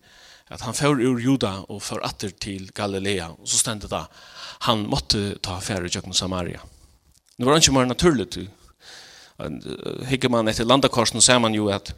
at 0.49 0.61
han 0.61 0.75
fjord 0.75 1.03
ur 1.03 1.19
Juda 1.19 1.65
og 1.69 1.83
fjord 1.83 2.05
atter 2.07 2.31
til 2.31 2.71
Galilea, 2.75 3.33
og 3.35 3.49
så 3.49 3.59
stendet 3.59 3.91
da, 3.91 4.05
han 4.69 4.87
måtte 4.87 5.35
ta 5.43 5.59
fjerde 5.61 5.91
i 5.91 6.15
Samaria. 6.15 6.61
Det 7.37 7.47
var 7.47 7.57
ikke 7.57 7.73
mer 7.73 7.85
naturlig. 7.85 8.49
Hikker 10.09 10.33
man 10.33 10.49
etter 10.49 10.65
landakorsen, 10.65 11.21
ser 11.21 11.39
man 11.39 11.55
jo 11.55 11.69
at 11.69 11.93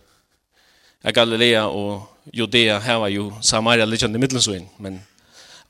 Galilea 1.15 1.69
og 1.71 2.09
Judea 2.35 2.81
heva 2.83 3.09
jo 3.09 3.31
Samaria 3.43 3.87
litt 3.87 4.03
i 4.03 4.09
middelsveien, 4.09 4.67
men 4.79 4.99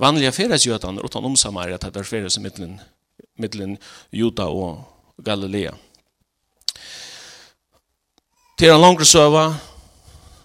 vanliga 0.00 0.32
feras 0.32 0.66
jötan 0.66 0.98
utan 1.04 1.24
om 1.24 1.36
Samaria 1.36 1.78
där 1.78 2.02
feras 2.02 2.36
i 2.36 2.40
middelen, 2.40 2.80
middelen 3.36 3.76
Juda 4.10 4.46
og 4.46 4.84
Galilea. 5.18 5.74
Til 8.58 8.70
en 8.70 8.80
lång 8.80 9.04
söva 9.04 9.54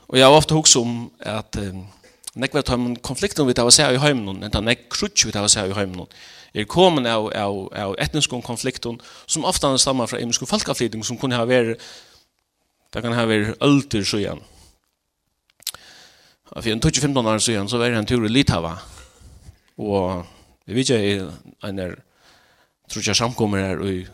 og 0.08 0.18
jeg 0.18 0.26
har 0.26 0.36
ofte 0.36 0.54
hukst 0.54 0.78
om 0.78 1.12
at 1.20 1.56
eh, 1.58 1.74
nekva 2.36 2.62
tar 2.62 2.78
man 2.78 2.96
konflikten 3.02 3.48
vi 3.48 3.56
tar 3.58 3.66
å 3.66 3.74
se 3.74 3.88
i 3.88 3.98
hemmen, 3.98 4.44
enten 4.44 4.68
nek 4.68 4.86
krutsch 4.94 5.26
vi 5.26 5.32
tar 5.34 5.48
å 5.48 5.50
se 5.50 5.64
i 5.66 5.74
heimen, 5.74 6.06
er 6.54 6.70
kommet 6.70 7.08
av, 7.10 7.30
av, 7.34 7.60
av 7.74 7.96
etniske 8.02 8.42
konflikten 8.46 9.00
som 9.26 9.46
ofta 9.46 9.72
stammar 9.82 10.10
fra 10.12 10.22
emiske 10.22 10.48
folkavflyting 10.50 11.04
som 11.06 11.18
kunne 11.18 11.40
ha 11.40 11.48
vært 11.50 11.82
det 12.94 13.02
kan 13.02 13.16
ha 13.18 13.26
vært 13.26 13.58
ølter 13.66 14.06
så 14.06 14.22
igjen 14.22 14.44
for 16.54 16.70
en 16.70 16.82
25 16.84 17.18
år 17.18 17.40
så 17.42 17.56
igjen, 17.56 17.70
så 17.70 17.80
var 17.82 17.90
det 17.90 17.98
en 17.98 18.10
tur 18.10 18.26
i 18.28 18.32
Litava 18.32 18.76
og 19.82 20.26
vi 20.68 20.78
vet 20.78 20.94
ikke 20.94 21.32
en 21.68 21.80
er 21.82 21.96
tror 22.92 23.08
jeg 23.08 23.18
samkommer 23.18 23.64
her 23.64 23.82
og 23.82 24.12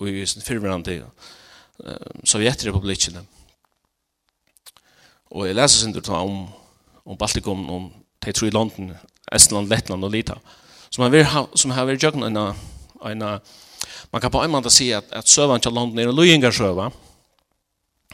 og 0.00 0.08
i 0.08 0.24
sin 0.26 0.42
firmerande 0.42 1.02
Sovjetrepublikkene. 2.24 3.22
Og 5.30 5.46
jeg 5.46 5.56
leser 5.56 5.84
sin 5.84 6.12
om, 6.12 6.48
om 7.04 7.16
Baltikum, 7.16 7.70
om 7.70 7.92
de 8.24 8.32
tre 8.32 8.50
London, 8.50 8.92
Estland, 9.32 9.68
Lettland 9.68 10.04
og 10.04 10.10
Lita 10.10 10.34
som 10.90 11.04
har 11.04 11.12
vært, 11.14 11.58
som 11.58 11.74
har 11.74 11.86
vært 11.88 12.02
jøkken 12.02 12.26
en, 12.26 12.38
en, 13.06 13.26
man 14.10 14.22
kan 14.22 14.32
på 14.32 14.42
en 14.42 14.52
måte 14.52 14.72
si 14.74 14.90
at, 14.94 15.06
at 15.14 15.28
søvann 15.28 15.62
til 15.62 15.74
London 15.74 15.98
er 15.98 16.10
en 16.10 16.16
løyengar 16.16 16.54
søva, 16.54 16.90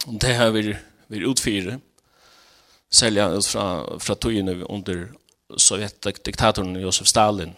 og 0.06 0.18
det 0.22 0.34
har 0.36 0.52
vært, 0.54 0.82
vært 1.08 1.30
utfyrer, 1.32 1.78
særlig 2.92 3.24
ut 3.36 3.48
fra, 3.48 3.68
fra 4.02 4.14
togene 4.20 4.58
under 4.68 5.08
sovjetdiktatoren 5.56 6.76
Josef 6.82 7.08
Stalin. 7.08 7.54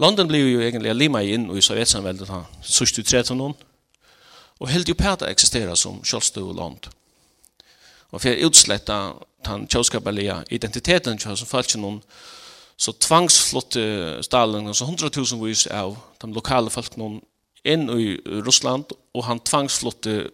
London 0.00 0.28
blev 0.28 0.48
jo 0.48 0.62
egentlig 0.64 0.94
lima 0.96 1.20
inn 1.22 1.50
i 1.52 1.62
sovjetsamveldet 1.62 2.30
han, 2.32 2.48
sørst 2.64 2.98
i 2.98 3.04
13 3.04 3.40
år, 3.40 3.54
og 4.62 4.70
helt 4.70 4.88
jo 4.88 4.96
pæta 4.96 5.28
eksisterer 5.28 5.76
som 5.78 6.00
kjølstøv 6.06 6.52
land. 6.56 6.88
Og 8.12 8.20
for 8.20 8.30
å 8.30 8.48
utsletta 8.48 8.98
den 9.46 9.66
kjølskapelige 9.66 10.42
identiteten 10.54 11.18
som 11.20 11.48
følte 11.48 11.80
noen 11.80 12.00
så 12.76 12.92
tvangsflotte 12.92 14.22
Stalin, 14.24 14.66
altså 14.66 14.88
100.000 14.88 15.42
vis 15.44 15.66
av 15.70 15.96
de 16.22 16.30
lokale 16.34 16.70
folkene 16.72 17.20
inn 17.64 17.86
i 17.94 18.16
Russland, 18.42 18.90
og 19.14 19.26
han 19.28 19.42
tvangsflotte 19.44 20.30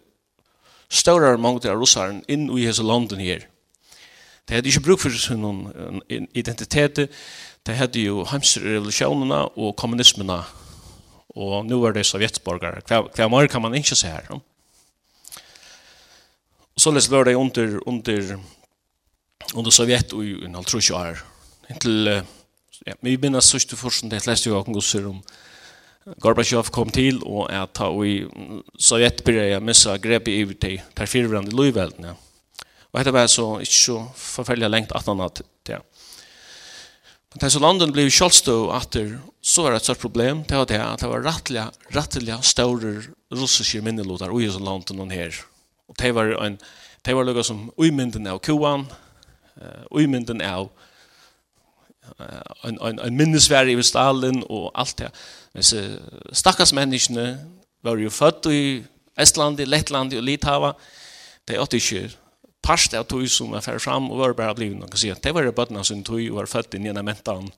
større 0.89 1.37
mange 1.37 1.69
av 1.69 1.77
russaren 1.77 2.23
inn 2.27 2.47
i 2.49 2.65
hese 2.65 2.85
landen 2.85 3.21
her. 3.21 3.45
Det 4.49 4.57
hadde 4.57 4.71
ikke 4.71 4.87
bruk 4.87 5.03
for 5.03 5.37
noen 5.37 6.01
identitet, 6.09 7.05
det 7.67 7.75
hadde 7.77 8.01
jo 8.01 8.23
hamsterrevolusjonene 8.25 9.43
og 9.59 9.75
kommunismene, 9.77 10.39
og 11.37 11.67
nå 11.69 11.77
er 11.85 11.99
det 11.99 12.07
sovjetborgere. 12.09 12.81
Hva, 12.89 13.03
hva 13.13 13.27
mer 13.29 13.51
kan 13.51 13.61
man 13.61 13.77
ikke 13.77 13.97
se 13.99 14.09
her? 14.09 14.25
No? 14.31 14.41
Og 16.79 16.81
så 16.81 16.93
løs 16.95 17.09
lørdag 17.11 17.35
under, 17.35 17.75
under, 17.85 18.37
under 19.53 19.71
Sovjet 19.75 20.13
og 20.15 20.23
en 20.23 20.55
halv 20.55 20.65
trusjå 20.65 20.95
Inntil, 21.69 22.23
ja, 22.87 22.95
vi 23.05 23.17
minnes 23.21 23.49
sørste 23.51 23.77
forskning 23.77 24.09
til 24.13 24.23
flest 24.23 24.47
jo 24.47 24.57
åkken 24.57 24.77
om 25.05 25.21
Gorbachev 26.23 26.71
kom 26.73 26.89
til, 26.89 27.19
og 27.27 27.51
at 27.53 27.75
ta 27.77 27.89
i 28.01 28.23
Sovjet 28.79 29.21
begynte 29.21 29.51
jeg 29.51 29.61
missa 29.61 29.97
grep 30.01 30.27
i 30.27 30.39
iver 30.41 30.57
til 30.57 30.81
der 30.97 31.05
firevrande 31.05 31.53
Ja. 31.53 32.15
Og 32.91 32.97
dette 32.97 33.13
var 33.13 33.27
så 33.27 33.59
ikke 33.61 33.77
så 33.77 34.11
forferdelig 34.15 34.69
lengt 34.69 34.91
at 34.95 35.05
han 35.05 35.19
hadde 35.19 35.43
det. 35.67 35.77
Men 37.29 37.39
til 37.39 37.51
så 37.51 37.59
landet 37.59 37.93
ble 37.93 38.09
kjølstå 38.09 38.73
etter, 38.73 39.19
så 39.41 39.61
var 39.61 39.71
det 39.71 39.77
et 39.77 39.83
stort 39.83 40.01
problem 40.01 40.43
til 40.43 40.55
at 40.55 40.69
det 40.69 41.09
var 41.09 41.21
rettelig, 41.21 41.69
rettelig 41.93 42.39
større 42.41 43.03
russiske 43.29 43.81
minnelotar 43.81 44.33
i 44.33 44.49
så 44.49 44.57
landet 44.57 44.95
noen 44.97 45.11
her. 45.11 45.29
Og 45.87 45.95
det 45.99 46.15
var 46.15 46.33
en, 46.41 46.57
det 47.05 47.15
var 47.15 47.23
lukket 47.23 47.45
som 47.45 47.69
uimynden 47.77 48.25
av 48.25 48.39
koan, 48.41 48.87
uimynden 49.93 50.41
av 50.41 50.71
koan, 50.71 50.88
en, 52.63 52.79
en, 52.81 52.99
en 52.99 53.15
minnesvärd 53.15 53.67
i 53.67 53.83
Stalin 53.83 54.43
och 54.43 54.79
allt 54.79 54.97
det. 54.97 55.11
Men 55.51 55.63
så 55.63 55.87
stackars 56.31 56.73
människorna 56.73 57.37
var 57.81 57.97
ju 57.97 58.09
född 58.09 58.45
i 58.45 58.83
Estland, 59.17 59.59
i 59.59 59.65
Lettland 59.65 60.13
och 60.13 60.23
Litava. 60.23 60.75
Det 61.45 61.55
är 61.55 61.61
inte 61.61 62.09
parst 62.61 62.93
av 62.93 63.03
tog 63.03 63.29
som 63.29 63.51
var 63.51 63.61
färre 63.61 63.79
fram 63.79 64.11
och 64.11 64.17
var 64.17 64.33
bara 64.33 64.53
blivit. 64.53 64.79
Man 64.79 64.89
kan 64.89 64.97
säga 64.97 65.13
att 65.13 65.21
det 65.21 65.31
var 65.31 65.43
det 65.43 65.51
bötterna 65.51 65.83
som 65.83 66.03
tog 66.03 66.29
och 66.29 66.35
var 66.35 66.45
född 66.45 66.65
i 66.71 66.77
ena 66.77 67.03
mentan 67.03 67.51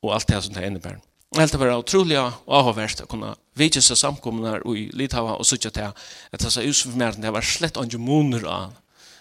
och 0.00 0.14
allt 0.14 0.26
det 0.26 0.42
som 0.42 0.54
det 0.54 0.66
innebär. 0.66 0.98
Helt 1.36 1.52
det 1.52 1.58
var 1.58 1.76
otroligt 1.76 2.18
och 2.44 2.78
värst 2.78 3.00
att 3.00 3.08
kunna 3.08 3.36
vidja 3.54 3.82
sig 3.82 3.96
samkommunar 3.96 4.76
i 4.76 4.90
Litava 4.92 5.32
och 5.32 5.46
sutja 5.46 5.70
till 5.70 5.82
att 5.82 5.96
det 6.30 6.56
var 6.56 6.62
utförmärden, 6.62 7.20
det 7.20 7.30
var 7.30 7.40
slett 7.40 7.76
inte 7.76 7.98
månader 7.98 8.48
av 8.48 8.72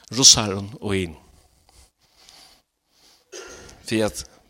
russaren 0.09 0.71
och 0.79 0.95
in. 0.95 1.15
För 3.83 3.95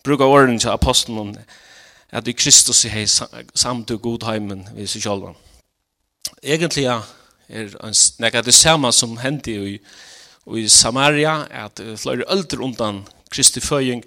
bruka 0.04 0.24
orden 0.24 0.60
til 0.60 0.70
apostelen 0.70 1.38
at 2.10 2.28
i 2.28 2.34
Kristus 2.34 2.86
er 2.86 3.06
samt 3.56 3.92
og 3.92 4.02
god 4.02 4.26
heimen 4.32 4.66
vi 4.74 4.88
seg 4.90 5.06
selv. 5.06 5.36
Egentlig 6.44 6.86
er 6.90 8.32
det 8.32 8.46
det 8.46 8.54
samme 8.54 8.92
som 8.94 9.18
hendte 9.18 9.52
i, 9.52 9.78
i 10.58 10.68
Samaria, 10.68 11.46
at 11.52 11.82
flere 11.98 12.26
øldre 12.32 12.64
undan 12.64 13.04
Kristi 13.30 13.62
føying, 13.62 14.04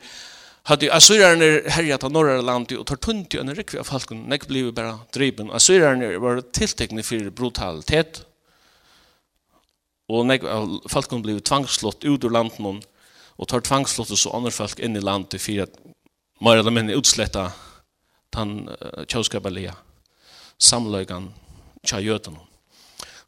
hadde 0.71 0.91
assyrerne 0.95 1.63
herjet 1.75 2.05
av 2.07 2.13
norra 2.15 2.37
landet 2.43 2.77
og 2.79 2.87
tar 2.87 3.01
tunt 3.03 3.35
i 3.35 3.41
en 3.41 3.51
rikvi 3.55 3.81
av 3.81 3.89
falken, 3.89 4.29
nek 4.31 4.47
blei 4.47 4.63
bara 4.71 5.01
driben. 5.15 5.51
Assyrerne 5.51 6.13
var 6.23 6.43
tiltekne 6.55 7.03
for 7.07 7.31
brutalitet, 7.35 8.23
og 10.13 10.27
nek 10.29 10.47
av 10.47 10.79
falken 10.91 11.23
blei 11.25 11.41
tvangslått 11.43 12.07
ut 12.07 12.25
ur 12.27 12.35
landet 12.35 12.87
og 13.43 13.49
tar 13.51 13.65
tvangslottet 13.67 14.21
så 14.21 14.31
andre 14.37 14.53
folk 14.55 14.79
inn 14.79 14.97
i 14.97 15.03
landet 15.03 15.43
for 15.43 15.65
at 15.65 15.75
mer 16.43 16.61
eller 16.61 16.75
mindre 16.75 16.99
utsletta 16.99 17.49
den 18.37 18.69
uh, 18.71 19.03
kjøskapelige 19.11 19.75
samløygan 20.63 21.33
tja 21.83 21.99
jøten. 21.99 22.39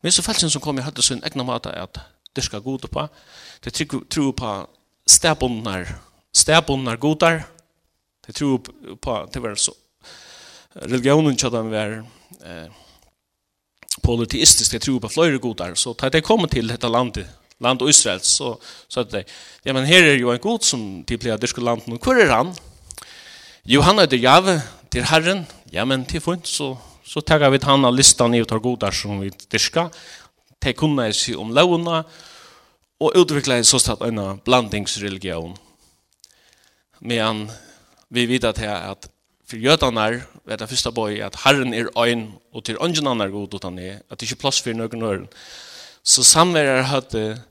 Men 0.02 0.14
så 0.14 0.22
felsen 0.22 0.52
som 0.52 0.62
kom 0.62 0.78
i 0.78 0.84
høyde 0.86 1.02
sin 1.02 1.22
egna 1.26 1.46
måte 1.46 1.72
er 1.72 1.88
at 1.88 1.98
det 2.34 2.44
skal 2.46 2.62
gode 2.62 2.90
på. 2.90 3.06
Det 3.64 3.72
tror 3.74 4.32
på 4.36 4.52
stedbundnar, 5.06 5.96
stedbundnar 6.34 6.96
godar. 7.02 7.44
Det 8.26 8.34
tror 8.34 8.58
på, 9.02 9.16
det 9.32 9.42
var 9.42 9.54
så, 9.60 9.74
religionen 10.74 11.36
tja 11.36 11.50
den 11.52 11.70
var 11.70 11.98
eh, 12.42 12.68
politistisk, 14.02 14.72
det 14.72 14.82
tror 14.82 15.00
på 15.00 15.12
flere 15.12 15.38
godar. 15.38 15.74
Så 15.74 15.94
da 15.98 16.08
det 16.08 16.24
kom 16.24 16.46
til 16.48 16.68
dette 16.68 16.88
landet, 16.88 17.28
land 17.64 17.82
Israel, 17.88 18.20
så 18.20 18.54
sa 18.88 19.04
det. 19.04 19.24
ja, 19.64 19.72
men 19.72 19.88
her 19.88 20.04
er 20.04 20.20
jo 20.20 20.32
en 20.32 20.42
god 20.42 20.64
som 20.64 21.02
de 21.02 21.18
pleier 21.18 21.40
dyrke 21.40 21.64
landen, 21.64 21.96
og 21.96 22.04
hvor 22.04 22.20
er 22.20 22.32
han? 22.32 22.52
Jo, 23.64 23.80
han 23.82 23.98
er 23.98 24.06
det 24.06 24.22
Jave, 24.22 24.60
til 24.92 25.06
Herren, 25.10 25.46
ja, 25.72 25.84
men 25.84 26.04
til 26.06 26.20
funnet, 26.22 26.46
så, 26.46 26.76
så 27.02 27.20
tar 27.20 27.42
vi 27.50 27.58
han 27.64 27.84
av 27.84 27.96
listan 27.96 28.34
i 28.34 28.42
og 28.44 28.48
tar 28.48 28.62
godar 28.62 28.94
som 28.94 29.18
vi 29.22 29.32
dyrka, 29.50 29.88
de 30.62 30.72
kunne 30.72 31.08
si 31.12 31.34
om 31.34 31.50
lovene, 31.50 32.04
og 33.02 33.16
utvikla 33.18 33.58
en 33.58 33.66
sånn 33.66 34.04
en 34.06 34.20
blandingsreligion. 34.44 35.56
Men 37.00 37.48
vi 38.08 38.26
vet 38.30 38.46
at 38.48 38.60
her 38.62 38.92
at 38.92 39.08
for 39.44 39.60
jødene 39.60 40.22
vet 40.48 40.62
jeg 40.62 40.70
første 40.70 40.92
bøy 40.94 41.18
at 41.24 41.36
Herren 41.42 41.74
er 41.76 41.90
øyn 42.00 42.30
og 42.54 42.64
til 42.64 42.78
ånden 42.80 43.10
han 43.10 43.20
er 43.20 43.32
god 43.32 43.54
utan 43.54 43.78
at 43.78 44.16
det 44.16 44.24
ikke 44.24 44.38
er 44.38 44.40
plass 44.40 44.62
for 44.64 44.76
noen 44.76 45.02
øren. 45.04 45.26
Så 46.02 46.24
samværer 46.24 46.88
hadde 46.88 47.42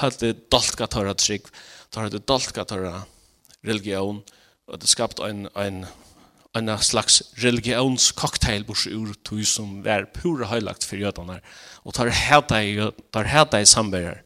høyde 0.00 0.32
dolka 0.52 0.88
tørre 0.90 1.14
trygg, 1.18 1.48
høyde 1.96 2.22
dolka 2.28 2.64
tørre 2.68 3.02
religion, 3.66 4.22
og 4.66 4.80
det 4.80 4.90
skapt 4.90 5.20
en, 5.24 5.46
en, 5.58 5.82
en 6.56 6.72
slags 6.82 7.20
religionscocktail 7.42 8.64
bors 8.68 8.86
ur 8.86 9.12
tog 9.26 9.42
som 9.48 9.80
var 9.84 10.08
pura 10.14 10.48
høylagt 10.50 10.86
for 10.86 11.00
jødene, 11.00 11.40
og 11.84 11.96
tar 11.96 12.12
hæta 12.12 12.62
i, 12.62 12.76
tar 13.12 13.28
hæta 13.28 13.60
i 13.60 13.68
samværer, 13.68 14.22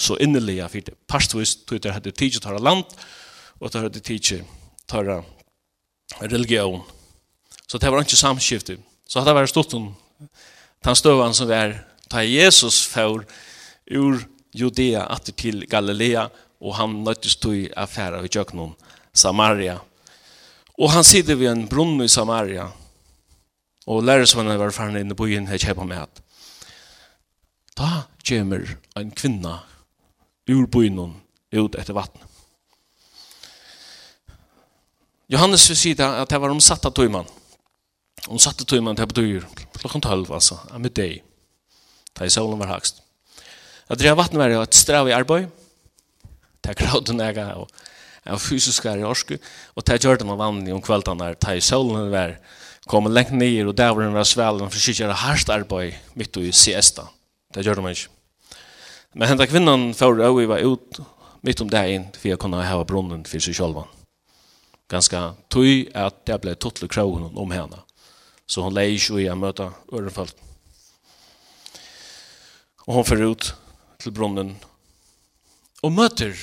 så 0.00 0.16
innelige, 0.16 0.68
for 0.68 0.86
det 0.86 0.96
parstvis 1.08 1.58
tog 1.68 1.82
det 1.82 1.92
hadde 1.92 2.14
tidsi 2.16 2.40
tørre 2.40 2.62
land, 2.62 2.84
og 3.60 3.72
tar 3.72 3.88
hadde 3.88 4.00
tidsi 4.00 4.40
tørre 4.88 5.20
religion. 6.22 6.80
Så 7.68 7.78
det 7.78 7.90
var 7.92 8.02
ikke 8.02 8.16
samskifte. 8.18 8.78
Så 9.06 9.20
hadde 9.20 9.30
det 9.30 9.40
vært 9.42 9.52
stått 9.52 9.74
om 9.78 9.92
den 10.84 10.96
støvann 10.96 11.36
som 11.36 11.48
var 11.50 11.76
ta 12.10 12.24
Jesus 12.26 12.80
for 12.90 13.22
ur 13.90 14.22
Judea 14.54 15.06
atter 15.10 15.36
til 15.36 15.66
Galilea, 15.70 16.28
og 16.60 16.76
han 16.76 17.00
nøttes 17.04 17.36
til 17.40 17.70
affæra 17.76 18.22
i 18.24 18.30
Jøknon, 18.32 18.74
Samaria. 19.14 19.78
Og 20.78 20.90
han 20.92 21.04
sitter 21.04 21.38
ved 21.38 21.52
en 21.52 21.68
brunn 21.68 22.02
i 22.02 22.08
Samaria, 22.08 22.68
og 23.86 24.04
lærersvannen 24.04 24.58
var 24.58 24.74
ferdig 24.74 25.04
inne 25.04 25.16
på 25.16 25.26
byen 25.26 25.48
her 25.48 25.58
kjøper 25.58 25.88
med 25.88 26.04
at 26.04 26.20
da 27.80 28.02
kommer 28.28 28.76
en 28.98 29.10
kvinna 29.16 29.54
ur 30.50 30.66
byen 30.66 31.14
ut 31.56 31.76
etter 31.78 31.96
vattnet. 31.96 32.26
Johannes 35.30 35.68
vil 35.70 35.78
si 35.78 35.92
at 35.94 36.28
det 36.28 36.40
var 36.42 36.50
omsatt 36.50 36.84
av 36.84 36.92
tøymann. 36.92 37.28
Omsatt 38.28 38.60
av 38.60 38.66
tøymann, 38.68 38.98
på 38.98 39.06
betyr 39.12 39.46
klokken 39.78 40.02
tølv, 40.02 40.32
altså, 40.34 40.58
av 40.74 40.82
middag, 40.82 41.22
da 42.18 42.26
i 42.26 42.32
solen 42.34 42.58
var 42.60 42.74
hakst. 42.74 43.00
Og 43.90 43.98
drev 43.98 44.18
vatten 44.20 44.38
var 44.38 44.52
et 44.54 44.76
strav 44.78 45.08
i 45.10 45.14
arbeid. 45.14 45.48
Det 46.62 46.70
er 46.70 46.78
gråd 46.78 47.10
og 47.10 47.16
nega 47.18 47.46
og 47.58 47.70
av 48.30 48.38
fysiskar 48.38 49.00
i 49.00 49.06
orsku. 49.06 49.34
Og 49.74 49.86
det 49.86 49.98
gjør 50.04 50.20
det 50.20 50.28
man 50.28 50.38
vanlig 50.38 50.74
om 50.74 50.82
kvelden 50.84 51.18
der. 51.18 51.34
Det 51.34 51.56
er 51.56 51.64
solen 51.64 52.10
var 52.12 52.36
kom 52.90 53.06
lengt 53.10 53.32
ned 53.34 53.68
og 53.68 53.76
der 53.76 53.92
var 53.94 54.04
den 54.04 54.14
var 54.14 54.28
svel. 54.28 54.60
Man 54.62 54.70
forsøker 54.70 55.04
gjøre 55.04 55.20
hardt 55.24 55.50
arbeid 55.50 55.98
midt 56.14 56.38
i 56.38 56.52
siesta. 56.52 57.08
Det 57.54 57.64
gjør 57.66 57.80
det 57.80 57.84
man 57.86 57.96
ikke. 57.96 58.12
Men 59.14 59.32
henda 59.32 59.46
kvinnan 59.50 59.88
fyrir 59.98 60.28
og 60.28 60.42
var 60.48 60.62
ut 60.62 61.00
mitt 61.42 61.60
om 61.60 61.70
dagen 61.70 62.10
for 62.14 62.28
jeg 62.30 62.38
kunne 62.38 62.62
hava 62.62 62.84
brunnen 62.86 63.24
for 63.26 63.42
seg 63.42 63.56
sjálvan. 63.58 63.88
Ganska 64.90 65.32
tøy 65.50 65.88
at 65.94 66.22
det 66.26 66.38
ble 66.42 66.54
tottelig 66.54 66.90
krogen 66.90 67.30
om 67.34 67.50
henne. 67.54 67.82
Så 68.46 68.62
hon 68.62 68.74
leier 68.74 68.94
ikke 68.94 69.18
i 69.22 69.28
å 69.30 69.38
møte 69.38 69.66
ørenfalt. 69.90 70.34
Og 72.86 72.96
hon 72.96 73.06
fyrir 73.06 73.34
ut 73.34 73.52
til 74.00 74.14
brunnen 74.16 74.54
og 75.84 75.92
møter 75.96 76.36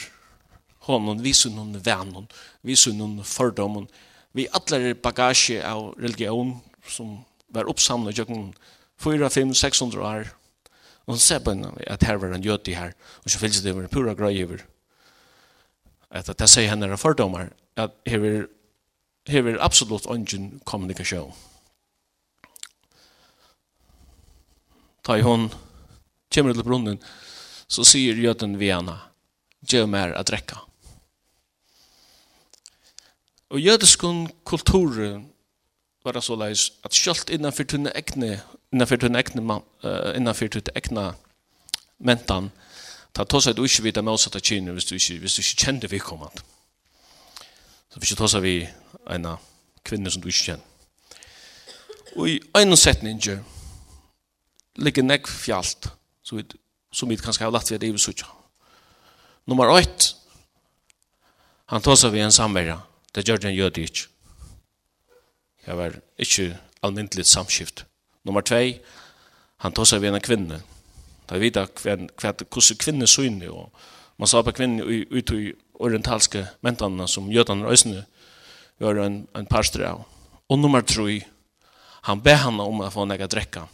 honom, 0.88 1.20
viser 1.22 1.52
noen 1.54 1.78
vennom, 1.84 2.28
viser 2.66 2.96
noen 2.96 3.20
fordommen, 3.28 3.88
vi 4.38 4.48
atler 4.54 4.94
bagasje 5.02 5.62
av 5.66 5.96
religion 5.98 6.56
som 6.88 7.18
var 7.54 7.70
oppsamlet 7.70 8.18
gjennom 8.18 8.52
4, 9.02 9.30
5, 9.30 9.54
600 9.54 10.04
år. 10.04 10.30
Og 11.08 11.16
så 11.16 11.24
ser 11.24 11.44
på 11.44 11.54
henne 11.54 11.72
at 11.88 12.04
her 12.04 12.20
var 12.20 12.34
en 12.36 12.44
jøti 12.44 12.76
her, 12.76 12.94
og 13.24 13.32
så 13.32 13.40
fylls 13.40 13.62
det 13.64 13.74
over 13.74 13.88
pura 13.88 14.14
grøy. 14.18 14.60
At 16.12 16.30
det 16.30 16.50
sier 16.50 16.70
henne 16.70 16.90
er 16.92 17.00
fordommer, 17.00 17.50
at 17.78 17.96
her 18.08 18.26
er, 18.26 18.48
her 19.28 19.48
er 19.48 19.62
absolutt 19.64 20.06
ungen 20.06 20.60
kommunikasjon. 20.66 21.34
Ta 25.08 25.16
i 25.16 25.24
kommer 25.24 26.54
til 26.54 26.64
brunnen, 26.64 27.00
så 27.68 27.84
sier 27.84 28.16
jøden 28.16 28.56
vi 28.60 28.72
henne, 28.72 28.96
gjør 29.68 29.86
mer 29.86 30.14
att 30.16 30.28
dräcka. 30.28 30.58
Og 33.50 33.60
jödiskun 33.60 34.28
kulturen 34.46 35.30
var 36.04 36.12
det 36.12 36.24
så 36.24 36.36
leis 36.36 36.72
at 36.84 36.96
sjølt 36.96 37.30
innanför 37.30 37.64
tunne 37.64 37.92
ekne, 37.96 38.42
innanför 38.74 38.98
tunne 38.98 39.20
ekne, 39.20 39.42
uh, 39.84 40.16
innanför 40.16 40.48
tunne 40.48 40.76
ekne 40.76 41.14
mentan, 41.98 42.52
ta 43.14 43.26
tås 43.26 43.48
seg 43.48 43.56
du 43.56 43.64
ikke 43.66 43.84
vita 43.88 44.02
med 44.02 44.14
oss 44.14 44.28
at 44.28 44.36
det 44.36 44.44
kjenner 44.44 44.76
hvis 44.76 44.86
du 44.86 44.96
ikke, 44.96 45.20
hvis 45.24 45.36
du 45.36 45.42
ikke 45.42 45.66
kjenner 45.66 45.92
vi 45.92 46.00
kommand. 46.00 46.44
Så 47.90 48.00
vi 48.00 48.06
ikke 48.06 48.20
tås 48.20 48.36
seg 48.36 48.44
vi 48.44 48.56
en 49.10 49.30
kvinne 49.88 50.12
som 50.12 50.22
du 50.22 50.28
ikke 50.28 50.52
kjenner. 50.52 50.66
Og 52.18 52.30
i 52.30 52.38
en 52.56 52.78
setning 52.78 53.22
ligger 54.78 55.04
nekv 55.04 55.32
fjalt 55.32 55.90
så 56.24 56.36
vi 56.36 56.46
som 56.92 57.10
vi 57.10 57.18
kanskje 57.18 57.46
har 57.46 57.52
lagt 57.52 57.72
ved 57.72 57.84
i 57.84 57.98
sutja. 57.98 58.28
Nummer 59.48 59.70
8. 59.72 60.16
Han 61.68 61.82
tar 61.82 61.96
seg 61.96 62.14
ved 62.14 62.28
en 62.28 62.32
samverja. 62.32 62.80
Det 63.16 63.28
gjør 63.28 63.38
den 63.44 63.56
jøde 63.56 63.82
ikke. 63.82 64.08
Det 65.66 65.76
var 65.76 66.00
ikke 66.18 66.58
almindelig 66.84 67.26
samskift. 67.26 67.86
Nummer 68.24 68.42
2. 68.42 68.56
Han 69.64 69.74
tar 69.74 69.86
seg 69.86 70.02
ved 70.02 70.16
en 70.16 70.24
kvinne. 70.24 70.62
Da 71.28 71.40
vet 71.40 71.58
hvordan 71.58 72.80
kvinne 72.80 73.08
syne 73.08 73.50
og 73.52 73.72
man 74.18 74.28
sa 74.28 74.42
på 74.42 74.54
kvinne 74.56 74.82
ut 74.84 75.32
i 75.36 75.52
orientalske 75.78 76.48
mentanene 76.66 77.06
som 77.08 77.30
jødene 77.30 77.68
røysene 77.68 78.06
gjør 78.82 79.04
en, 79.04 79.18
en 79.36 79.50
parstre 79.50 79.86
av. 79.86 80.06
Og 80.50 80.60
nummer 80.60 80.82
3. 80.82 81.20
Han 82.08 82.22
ber 82.24 82.40
henne 82.42 82.64
om 82.64 82.82
å 82.82 82.90
få 82.94 83.06
noe 83.06 83.26
å 83.26 83.30
drekke 83.30 83.68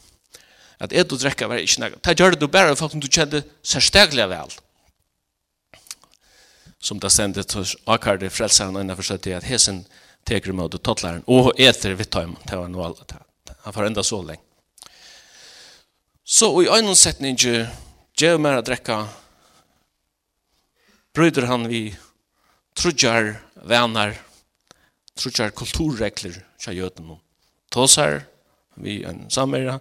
at 0.83 0.93
et 0.93 1.15
og 1.15 1.19
drekka 1.21 1.47
var 1.47 1.61
ikke 1.63 1.81
nekka. 1.83 2.01
Det 2.03 2.15
gjør 2.19 2.35
det 2.35 2.41
du 2.41 2.47
bare 2.51 2.75
for 2.75 2.91
at 2.91 2.99
du 2.99 3.07
kjente 3.07 3.43
særsteglega 3.63 4.27
vel. 4.31 4.53
Som 6.83 6.99
det 6.99 7.13
stendet 7.15 7.55
hos 7.55 7.75
i 7.75 8.29
frelseren 8.29 8.75
og 8.75 8.83
innenfor 8.83 9.07
stedet 9.07 9.37
at 9.39 9.47
hesen 9.47 9.85
teker 10.27 10.51
med 10.51 10.67
imot 10.67 10.83
tottlaren 10.83 11.23
og 11.27 11.53
etter 11.59 11.95
vitt 11.95 12.11
tøym. 12.11 12.35
Det 12.47 12.57
var 12.59 12.67
noe 12.67 12.85
alt. 12.85 13.15
Han 13.63 13.73
får 13.73 13.87
enda 13.87 14.03
så 14.03 14.21
lenge. 14.21 14.43
Så 16.23 16.47
i 16.63 16.69
øynens 16.71 17.03
setning 17.03 17.35
gjør 17.39 18.39
mer 18.39 18.59
å 18.59 18.63
drekka 18.63 19.03
bryter 21.13 21.45
han 21.49 21.67
vi 21.69 21.93
trudjar 22.79 23.35
venner, 23.69 24.15
trudjar 25.19 25.51
kulturregler 25.53 26.39
kja 26.63 26.73
jøden. 26.73 27.17
Tåsar 27.73 28.23
vi 28.79 29.03
en 29.05 29.27
samere, 29.29 29.79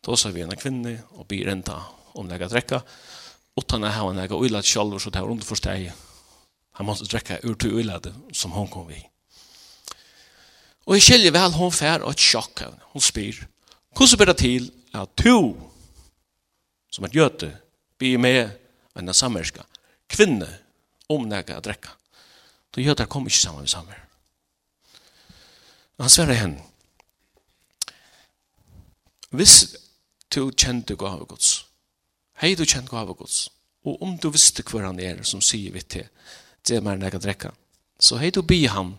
Då 0.00 0.16
sa 0.16 0.30
vi 0.30 0.40
en 0.42 0.56
kvinne 0.56 1.02
og 1.16 1.26
byr 1.28 1.52
enda 1.52 1.82
om 2.14 2.28
det 2.28 2.40
er 2.40 2.48
drekka. 2.48 2.82
Utan 3.56 3.84
å 3.84 3.92
ha 3.92 4.10
en 4.10 4.22
egen 4.22 4.40
uilad 4.40 4.64
selv, 4.64 4.98
så 4.98 5.10
det 5.10 5.20
var 5.20 5.30
underforst. 5.30 5.68
Han 6.78 6.86
måtte 6.86 7.08
drekka 7.08 7.40
ur 7.44 7.54
til 7.54 7.76
uilad 7.76 8.08
som 8.32 8.54
hon 8.56 8.68
kom 8.68 8.88
vi. 8.88 9.02
Og 10.86 10.96
i 10.96 11.02
skiljer 11.04 11.34
vel, 11.34 11.52
hon 11.52 11.72
fær 11.72 12.02
og 12.02 12.14
et 12.14 12.24
sjokk. 12.24 12.64
Hon 12.94 13.04
spyr. 13.04 13.44
Hvordan 13.94 14.18
blir 14.18 14.30
det 14.30 14.38
til 14.40 14.70
at 14.96 15.12
to, 15.16 15.36
som 16.90 17.04
er 17.04 17.14
gjøte, 17.14 17.50
blir 17.98 18.18
med 18.18 18.56
en 18.96 19.14
sammerska, 19.14 19.62
kvinne, 20.08 20.48
om 21.10 21.28
det 21.30 21.50
er 21.50 21.60
drekka. 21.60 21.90
Då 22.70 22.80
gjøter 22.80 23.06
kom 23.06 23.26
ikke 23.26 23.36
sammen 23.36 23.60
med 23.60 23.70
sammer. 23.70 23.98
Han 25.98 26.08
sverre 26.08 26.34
henne. 26.34 26.62
Hvis 29.30 29.76
to 30.30 30.50
kjente 30.50 30.96
gave 30.96 31.26
Guds. 31.26 31.64
Hei 32.40 32.54
du 32.54 32.64
kjent 32.64 32.90
gave 32.90 33.14
Guds. 33.14 33.48
Og 33.84 34.02
om 34.04 34.16
du 34.20 34.28
visste 34.30 34.62
hva 34.68 34.84
han 34.86 35.00
er 35.00 35.22
som 35.24 35.42
sier 35.44 35.72
vi 35.72 35.82
til, 35.82 36.06
det 36.68 36.76
er 36.76 36.84
mer 36.84 36.98
enn 36.98 37.06
jeg 37.06 37.16
kan 37.16 37.24
drekke. 37.24 37.52
Så 38.00 38.20
hei 38.20 38.30
du 38.30 38.42
bi 38.44 38.64
han, 38.68 38.94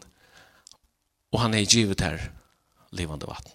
og 1.31 1.43
han 1.43 1.55
er 1.55 1.65
givet 1.69 2.01
her 2.01 2.31
livande 2.91 3.29
vatten. 3.29 3.53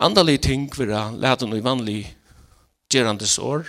Andalig 0.00 0.38
ting 0.40 0.64
vera 0.72 1.10
leden 1.12 1.50
noe 1.52 1.62
vanlig 1.64 2.00
gerandes 2.90 3.36
år, 3.38 3.68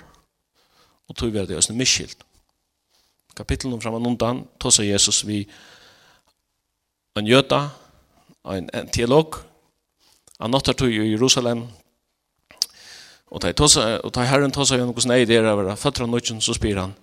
og 1.08 1.18
tog 1.20 1.34
vi 1.34 1.44
det 1.44 1.58
oss 1.60 1.70
miskilt. 1.76 2.24
Kapitlen 3.36 3.74
om 3.76 3.82
framan 3.84 4.08
undan, 4.08 4.46
tåsa 4.60 4.84
Jesus 4.84 5.26
vi 5.28 5.44
en 7.20 7.28
jøta, 7.28 7.62
en, 8.48 8.70
en 8.74 8.90
teolog, 8.94 9.42
han 10.40 10.52
nåttar 10.52 10.74
tog 10.74 10.94
i 10.94 11.12
Jerusalem, 11.12 11.68
og 13.32 13.42
ta 13.44 13.52
tosa, 13.56 14.00
og 14.04 14.12
ta 14.16 14.26
herren 14.28 14.52
tosa 14.52 14.80
jo 14.80 14.88
noe 14.90 15.08
nei 15.08 15.24
der 15.30 15.48
av 15.52 15.64
føtter 15.80 16.08
av 16.08 16.12
nøkken, 16.12 16.42
så 16.44 16.56
spyr 16.58 16.82
han, 16.82 16.98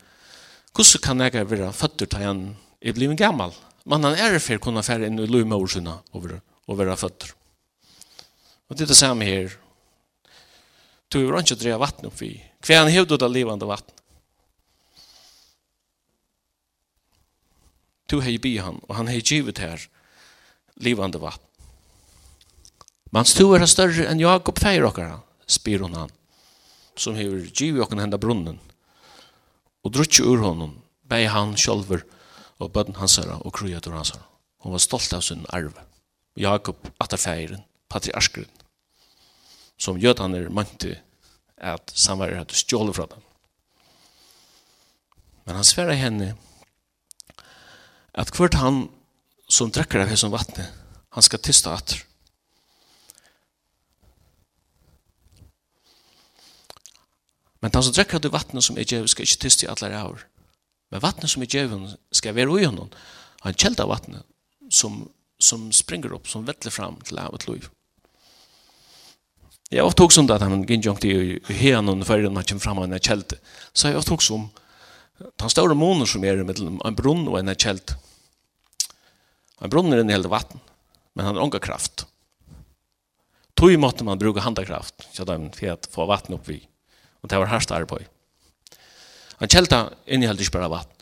hvordan 0.77 1.03
kan 1.05 1.25
jeg 1.25 1.49
være 1.49 1.73
føtter 1.73 2.11
til 2.11 2.25
han, 2.25 2.45
er 2.81 2.95
blevet 2.95 3.19
gammel? 3.19 3.55
men 3.89 4.05
han 4.05 4.19
er 4.21 4.37
for 4.43 4.61
kunne 4.61 4.85
fære 4.85 5.09
inn 5.09 5.21
i 5.21 5.27
lov 5.27 5.47
med 5.49 5.57
over, 6.13 6.41
og 6.69 6.79
være 6.79 6.97
føtter. 6.97 7.33
Og 8.69 8.77
det 8.77 8.85
er 8.85 8.93
det 8.93 9.01
samme 9.01 9.25
her, 9.25 9.57
Du 11.09 11.21
jo 11.21 11.39
ikke 11.39 11.55
drevet 11.57 11.81
vatten 11.81 12.07
oppi, 12.07 12.35
hver 12.61 12.83
han 12.83 12.93
hevde 12.93 13.17
av 13.17 13.33
livende 13.33 13.65
vatten, 13.65 13.95
Du 18.11 18.21
hei 18.21 18.39
bi 18.39 18.57
han, 18.57 18.81
og 18.89 18.97
han 18.97 19.09
har 19.09 19.21
givet 19.21 19.59
her 19.59 19.89
livande 20.83 21.21
vatten. 21.23 21.45
Mans 23.15 23.33
tu 23.33 23.47
er 23.57 23.65
større 23.67 24.05
enn 24.11 24.21
Jakob 24.21 24.59
feir 24.61 24.85
okkara, 24.85 25.23
spyr 25.49 25.85
hon 25.87 25.97
han, 25.97 26.11
som 26.99 27.17
hever 27.17 27.47
giv 27.49 27.81
okkara 27.81 28.05
henda 28.05 28.21
brunnen, 28.21 28.59
og 29.85 29.95
drutsi 29.95 30.25
ur 30.27 30.43
honom, 30.45 30.77
bei 31.09 31.25
han 31.31 31.57
sjolver, 31.57 32.05
og 32.59 32.73
bøtten 32.75 32.99
hansara, 32.99 33.39
og 33.47 33.55
krujatur 33.55 33.95
hansara. 33.97 34.27
Hon 34.61 34.75
var 34.75 34.83
stolt 34.83 35.13
av 35.15 35.23
sin 35.23 35.47
arve. 35.55 35.87
Jakob, 36.39 36.77
atterfeiren, 37.01 37.63
patriarskeren, 37.89 38.51
som 39.79 39.99
gjød 39.99 40.21
han 40.21 40.35
er 40.35 40.51
mante 40.53 40.99
at 41.59 41.93
samværer 41.95 42.43
hadde 42.43 42.59
stjålet 42.59 42.99
fra 42.99 43.07
dem. 43.11 43.23
Men 45.47 45.57
han 45.59 45.67
sverre 45.67 45.97
henne 45.97 46.35
at 48.19 48.35
hvert 48.35 48.59
han 48.59 48.89
som 49.49 49.73
drekker 49.73 50.03
av 50.05 50.13
hesson 50.13 50.33
vattnet, 50.33 50.69
han 51.15 51.25
skal 51.25 51.41
tysta 51.43 51.73
atter. 51.73 52.05
Men 57.61 57.73
han 57.75 57.83
som 57.83 57.95
drekker 57.95 58.19
av 58.19 58.23
det 58.23 58.33
vattnet 58.35 58.65
som 58.65 58.77
er 58.79 58.87
djevel 58.87 59.09
skal 59.11 59.27
ikke 59.27 59.43
tysta 59.47 59.67
i 59.67 59.71
alle 59.73 60.03
år. 60.13 60.27
Men 60.93 61.03
vattnet 61.03 61.33
som 61.33 61.43
er 61.43 61.51
djevel 61.51 61.89
skal 62.15 62.37
være 62.37 62.53
ui 62.55 62.65
honom. 62.65 62.93
Han 63.43 63.57
kjelda 63.57 63.89
vattnet 63.89 64.23
som, 64.71 65.03
som 65.43 65.67
springer 65.75 66.15
opp, 66.15 66.29
som 66.31 66.47
vettler 66.47 66.75
fram 66.75 67.01
til 67.09 67.19
av 67.19 67.35
et 67.35 67.49
liv. 67.49 67.69
Jeg 69.69 69.85
har 69.85 69.93
tog 69.93 70.13
som 70.15 70.25
det 70.27 70.39
at 70.39 70.47
han 70.47 70.65
gynjong 70.65 70.97
til 71.03 71.41
hien 71.53 71.91
og 71.93 72.05
før 72.09 72.25
han 72.25 72.45
kom 72.49 72.61
fram 72.63 72.79
av 72.81 72.87
en 72.87 73.01
kjelte. 73.01 73.37
Så 73.75 73.91
jeg 73.91 73.99
har 73.99 74.07
tog 74.07 74.23
som 74.25 74.47
den 75.19 75.51
store 75.51 75.75
måneder 75.77 76.09
som 76.09 76.25
er 76.25 76.41
i 76.41 76.47
middelen, 76.47 76.79
en 76.85 76.97
brunn 76.97 77.27
og 77.29 77.41
en 77.41 77.53
kjelte. 77.53 77.99
Han 79.59 79.71
brunner 79.71 80.01
inn 80.01 80.11
i 80.11 80.13
hele 80.13 80.29
vatten, 80.29 80.61
men 81.15 81.27
han 81.27 81.37
har 81.37 81.43
unga 81.43 81.59
kraft. 81.59 82.07
Tog 83.55 83.79
måtte 83.79 84.05
man 84.05 84.19
bruka 84.19 84.41
handakraft, 84.41 85.09
så 85.13 85.25
de 85.25 85.51
för 85.53 85.71
att 85.71 85.87
få 85.87 86.07
vatten 86.07 86.35
upp 86.35 86.49
vi. 86.49 86.69
Og 87.21 87.29
det 87.29 87.39
var 87.39 87.47
härst 87.47 87.71
arbeid. 87.71 88.07
Han 89.37 89.49
kälta 89.49 89.91
innehöll 90.07 90.39
inte 90.39 90.51
bara 90.51 90.69
vatten. 90.69 90.97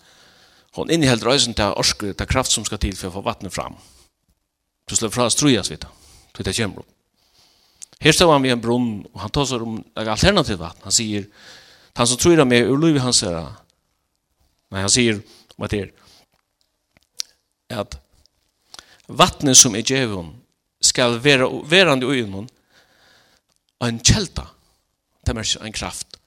Hon 0.72 0.90
innehöll 0.90 1.20
røysen 1.20 1.54
til 1.54 1.72
orske, 1.76 2.12
til 2.12 2.26
kraft 2.26 2.50
som 2.52 2.64
ska 2.64 2.76
til 2.76 2.96
for 2.96 3.08
å 3.08 3.16
få 3.16 3.22
vattnet 3.24 3.54
fram. 3.54 3.76
Så 4.88 4.96
slår 4.96 5.10
fra 5.10 5.30
strujas 5.30 5.70
vidt, 5.70 5.80
det. 5.80 5.88
Så 6.36 6.42
det 6.42 6.56
kommer 6.56 6.78
opp. 6.78 6.88
Her 8.00 8.12
står 8.12 8.32
han 8.32 8.42
vid 8.42 8.52
en 8.52 8.60
brunn 8.60 8.90
og 9.12 9.20
han 9.20 9.30
tar 9.32 9.46
seg 9.48 9.62
om 9.62 9.78
alternativt 9.96 10.60
vatten. 10.60 10.84
Han 10.84 10.92
sier, 10.92 11.28
han 11.96 12.06
som 12.06 12.20
tror 12.20 12.36
det 12.36 12.44
med 12.44 12.68
ur 12.68 12.78
liv 12.78 12.98
hans 12.98 13.22
är 13.22 13.52
Nej, 14.68 14.80
han 14.80 14.90
säger, 14.90 15.20
vad 15.56 15.70
det 15.70 15.80
er, 15.80 15.90
at 17.70 18.05
vattnet 19.06 19.58
som 19.58 19.76
er 19.76 19.86
djevun 19.86 20.34
skal 20.82 21.18
vera 21.22 21.48
verande 21.68 22.06
i 22.06 22.20
øynene 22.20 22.48
en 23.84 24.00
kjelta 24.00 24.48
det 25.26 25.34
er 25.34 25.64
en 25.66 25.72
kraft. 25.74 26.20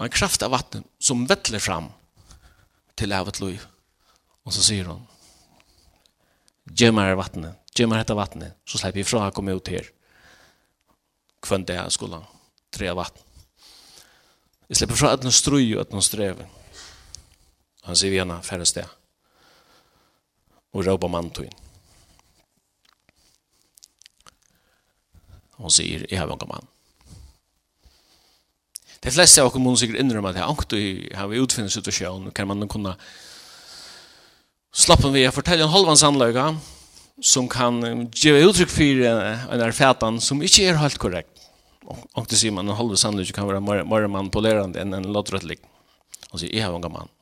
En 0.00 0.12
kraft 0.12 0.42
av 0.44 0.52
vattnet 0.52 0.84
som 1.00 1.24
vettler 1.28 1.62
fram 1.62 1.88
til 2.96 3.12
evet 3.16 3.40
liv 3.40 3.64
og 4.44 4.52
så 4.52 4.64
sier 4.64 4.90
hon 4.90 5.06
gjemmer 6.76 7.08
er 7.10 7.18
vattnet 7.18 7.76
gjemmer 7.76 8.00
dette 8.00 8.16
vattnet 8.16 8.56
så 8.68 8.78
slipper 8.78 9.00
vi 9.00 9.06
fra 9.08 9.28
å 9.28 9.32
komme 9.36 9.56
ut 9.56 9.68
her. 9.72 9.88
Kvann 11.44 11.64
det 11.68 11.78
er 11.80 11.92
skolan 11.92 12.28
tre 12.72 12.92
vatten 12.92 13.24
jeg 14.68 14.82
slipper 14.82 15.00
fra 15.00 15.14
at 15.16 15.24
noen 15.24 15.34
strøy 15.34 15.64
og 15.76 15.86
at 15.86 15.96
noen 15.96 16.04
strever 16.04 16.46
han 17.86 17.96
sier 17.96 18.12
vi 18.12 18.20
gjerne 18.20 18.42
færre 18.44 18.68
sted 18.68 18.84
og 20.76 20.84
råpa 20.84 21.08
mantøyen. 21.10 21.54
Hon 25.56 25.72
sier, 25.72 26.04
jeg 26.10 26.20
har 26.20 26.28
unga 26.28 26.48
mann. 26.50 26.66
De 29.00 29.12
fleste 29.14 29.40
av 29.40 29.52
kommunen 29.54 29.78
sikkert 29.80 30.02
innrømmer 30.02 30.34
at 30.34 30.40
jeg 30.40 30.50
ankt 30.50 30.74
og 30.76 31.16
har 31.16 31.30
vi 31.30 31.40
utfinnet 31.40 31.72
situasjonen, 31.72 32.32
kan 32.36 32.48
man 32.50 32.68
kunne 32.68 32.96
slappe 34.76 35.08
vi 35.14 35.24
å 35.24 35.32
fortelle 35.32 35.64
en 35.64 35.72
halvans 35.72 36.04
anløyga, 36.04 36.50
som 37.24 37.48
kan 37.48 37.80
gjøre 38.12 38.50
uttrykk 38.50 38.72
for 38.74 39.06
en 39.08 39.64
erfætan 39.64 40.20
som 40.20 40.42
ikke 40.44 40.66
er 40.68 40.80
helt 40.82 41.00
korrekt. 41.00 41.46
Og 41.86 42.26
det 42.28 42.36
sier 42.36 42.52
man, 42.52 42.68
en 42.68 42.76
halvans 42.76 43.06
sannløyga 43.06 43.38
kan 43.38 43.48
være 43.48 43.62
mer 43.64 44.10
manipulerende 44.12 44.82
enn 44.82 44.98
en 44.98 45.08
lotrettlig. 45.14 45.62
Han 46.32 46.42
sier, 46.42 46.52
jeg 46.52 46.66
har 46.66 46.76
unga 46.76 46.90
mann. 46.92 47.12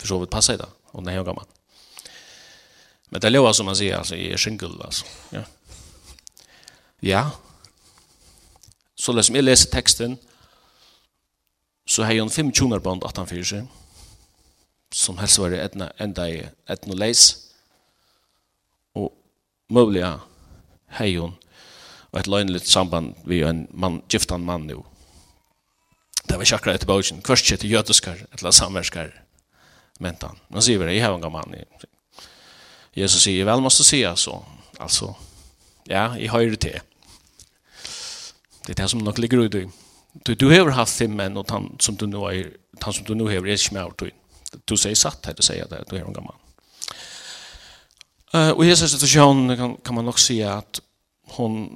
For 0.00 0.10
så 0.10 0.18
vidt 0.18 0.34
passa 0.34 0.56
i 0.56 0.58
det, 0.58 0.70
og 0.92 1.04
när 1.04 1.12
jag 1.12 1.20
unga 1.20 1.34
mann. 1.38 1.53
Men 3.14 3.20
det 3.20 3.30
låter 3.30 3.52
som 3.52 3.66
man 3.66 3.76
säger 3.76 3.96
alltså 3.96 4.16
i 4.16 4.36
shingle 4.36 4.84
alltså. 4.84 5.04
Ja. 5.30 5.40
Ja. 7.00 7.30
Så 8.94 9.12
läs 9.12 9.30
mig 9.30 9.42
läsa 9.42 9.70
texten. 9.70 10.16
Så 11.86 12.02
har 12.02 12.12
jag 12.12 12.24
en 12.24 12.30
fem 12.30 12.52
tuner 12.52 12.78
band 12.78 13.04
att 13.04 13.16
han 13.16 13.26
fyra. 13.26 13.66
Som 14.92 15.18
helst 15.18 15.38
var 15.38 15.50
det 15.50 15.62
etna 15.62 15.90
ända 15.96 16.28
i 16.28 16.46
ett 16.66 16.88
och 16.88 16.94
läs. 16.94 17.36
Och 18.92 19.12
möjliga 19.68 20.20
hejon 20.88 21.34
och 22.10 22.18
ett 22.18 22.26
lönligt 22.26 22.66
samband 22.66 23.14
vi 23.24 23.42
en 23.42 23.68
man 23.70 24.02
giftan 24.08 24.44
man 24.44 24.66
nu. 24.66 24.82
Det 26.24 26.36
var 26.36 26.44
chakra 26.44 26.74
ett 26.74 26.86
bogen. 26.86 27.22
Kvörst 27.22 27.60
till 27.60 27.70
jötiskar 27.70 28.26
eller 28.32 28.50
samverskar 28.50 29.24
mentan. 29.98 30.38
Man 30.48 30.62
ser 30.62 30.78
vi 30.78 30.84
det 30.84 30.94
i 30.94 31.00
har 31.00 31.14
en 31.14 31.20
gammal 31.20 31.48
man. 31.48 31.64
Jesus 32.94 33.22
säger, 33.22 33.44
väl 33.44 33.60
måste 33.60 33.84
säga 33.84 34.16
så. 34.16 34.44
Alltså, 34.78 35.14
ja, 35.84 36.18
jag 36.18 36.32
har 36.32 36.42
det 36.42 36.56
till. 36.56 36.80
Det 38.66 38.72
är 38.72 38.82
det 38.82 38.88
som 38.88 38.98
nok 38.98 39.18
ligger 39.18 39.38
ut 39.38 39.54
i. 39.54 39.68
Du, 40.12 40.34
du 40.34 40.60
har 40.60 40.70
haft 40.70 40.98
fem 40.98 41.16
menn, 41.16 41.36
och 41.36 41.50
han 41.50 41.76
som 41.78 41.96
du 41.96 42.06
nu 42.06 42.16
har, 42.16 42.46
han 42.80 42.92
som 42.92 43.04
du 43.04 43.14
nu 43.14 43.24
har 43.24 43.32
er 43.32 43.46
ikke 43.46 43.74
med 43.74 43.92
du. 43.98 44.10
Du 44.64 44.76
säger 44.76 44.96
satt 44.96 45.26
her, 45.26 45.34
du 45.34 45.42
säger 45.42 45.66
det, 45.66 45.84
du 45.90 45.96
är 45.96 46.04
en 46.04 46.12
gammal. 46.12 46.34
Uh, 48.34 48.50
och 48.50 48.64
i 48.64 48.68
hela 48.68 48.76
situationen 48.76 49.56
kan, 49.56 49.76
kan 49.76 49.94
man 49.94 50.04
nok 50.04 50.18
säga 50.18 50.54
att 50.54 50.80
hon 51.26 51.68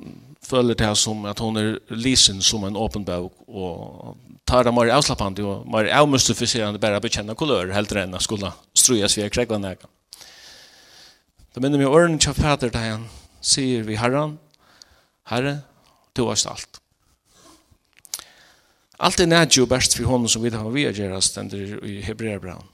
føler 0.42 0.74
det 0.74 0.96
som 0.96 1.24
att 1.24 1.38
hon 1.38 1.56
är 1.56 1.78
lisen 1.88 2.42
som 2.42 2.64
en 2.64 2.76
öppen 2.76 3.04
bok 3.04 3.32
och 3.46 4.16
tar 4.44 4.64
det 4.64 4.72
mer 4.72 4.88
avslappende, 4.88 5.42
og 5.44 5.66
mer 5.68 5.90
avmystificerande 5.92 6.78
bara 6.78 7.00
bekjenne 7.00 7.34
kulör 7.34 7.72
helt 7.74 7.92
enn 7.92 8.14
å 8.14 8.20
skulle 8.20 8.52
ströjas 8.74 9.18
via 9.18 9.28
krägvarna. 9.28 9.74
Det 11.54 11.62
minner 11.64 11.80
meg 11.80 11.92
åren 11.92 12.18
til 12.20 12.36
Peter 12.36 12.70
da 12.72 12.82
han 12.84 13.06
sier 13.44 13.86
vi 13.86 13.96
herren, 13.98 14.36
herre, 15.30 15.60
du 16.16 16.26
har 16.26 16.40
alt. 16.50 16.80
Alt 18.98 19.22
er 19.22 19.30
nært 19.30 19.54
jo 19.54 19.66
best 19.70 19.94
for 19.94 20.10
hånden 20.10 20.30
som 20.30 20.42
vi 20.42 20.50
har 20.50 20.70
vi 20.74 20.84
gjør 20.88 21.16
oss 21.20 21.30
i 21.38 22.00
Hebreerbrann. 22.02 22.66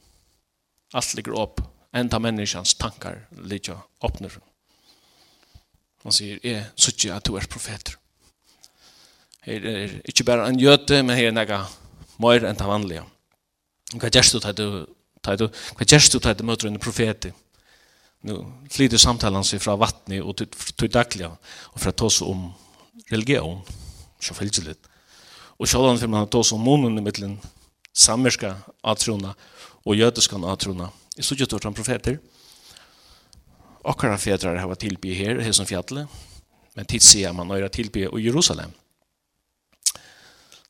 Alt 0.95 1.15
ligger 1.15 1.37
opp, 1.37 1.61
enda 1.95 2.19
menneskens 2.19 2.75
tankar 2.81 3.27
ligger 3.45 3.83
åpner. 4.01 4.39
Han 6.05 6.13
sier, 6.13 6.41
jeg 6.43 6.65
sier 6.77 7.15
at 7.17 7.27
du 7.27 7.37
er 7.37 7.49
profeter. 7.51 7.99
Her 9.45 9.67
er 9.69 9.99
ikke 10.09 10.25
bare 10.25 10.49
en 10.49 10.61
jøte, 10.61 11.03
men 11.03 11.17
her 11.17 11.29
er 11.29 11.37
nægge 11.37 11.61
mer 12.25 12.47
enn 12.49 12.57
det 12.57 12.69
vanlige. 12.69 13.05
Hva 14.01 14.09
gjør 14.09 14.31
du 14.33 14.39
til 14.41 14.57
du, 14.59 14.69
hva 15.21 15.37
gjør 15.85 16.09
du 16.09 16.19
til 16.19 16.39
du 16.39 16.45
møter 16.49 16.71
en 16.71 16.81
profeter? 16.81 17.35
nu 18.25 18.45
flyter 18.71 18.97
samtalen 18.97 19.45
sig 19.45 19.59
från 19.59 19.79
vattnet 19.79 20.23
och 20.23 20.37
till 20.77 20.91
dagliga 20.91 21.37
och 21.47 21.81
för 21.81 21.89
att 21.89 21.97
ta 21.97 22.11
sig 22.11 22.27
om 22.27 22.53
religion 23.09 23.61
så 24.21 24.35
fälsligt 24.35 24.89
och 25.57 25.69
så 25.69 25.87
har 25.87 26.07
man 26.07 26.29
ta 26.29 26.45
sig 26.45 26.57
om 26.57 26.65
munnen 26.65 26.99
i 26.99 27.01
mitten 27.01 27.39
sammerska 27.93 28.57
atrona 28.81 29.35
och 29.85 29.97
judiska 29.97 30.37
atrona 30.37 30.91
i 31.17 31.23
så 31.23 31.35
gör 31.35 31.61
han 31.63 31.75
profeter 31.75 32.19
och 33.83 34.05
våra 34.05 34.19
fäder 34.19 34.57
har 34.57 34.75
tillbe 34.75 35.15
här 35.15 35.39
här 35.39 35.53
som 35.53 35.67
fjallet 35.67 36.09
men 36.75 36.85
tid 36.85 37.03
ser 37.03 37.33
man 37.33 37.49
några 37.49 37.69
tillbe 37.69 38.01
i 38.01 38.23
Jerusalem 38.23 38.71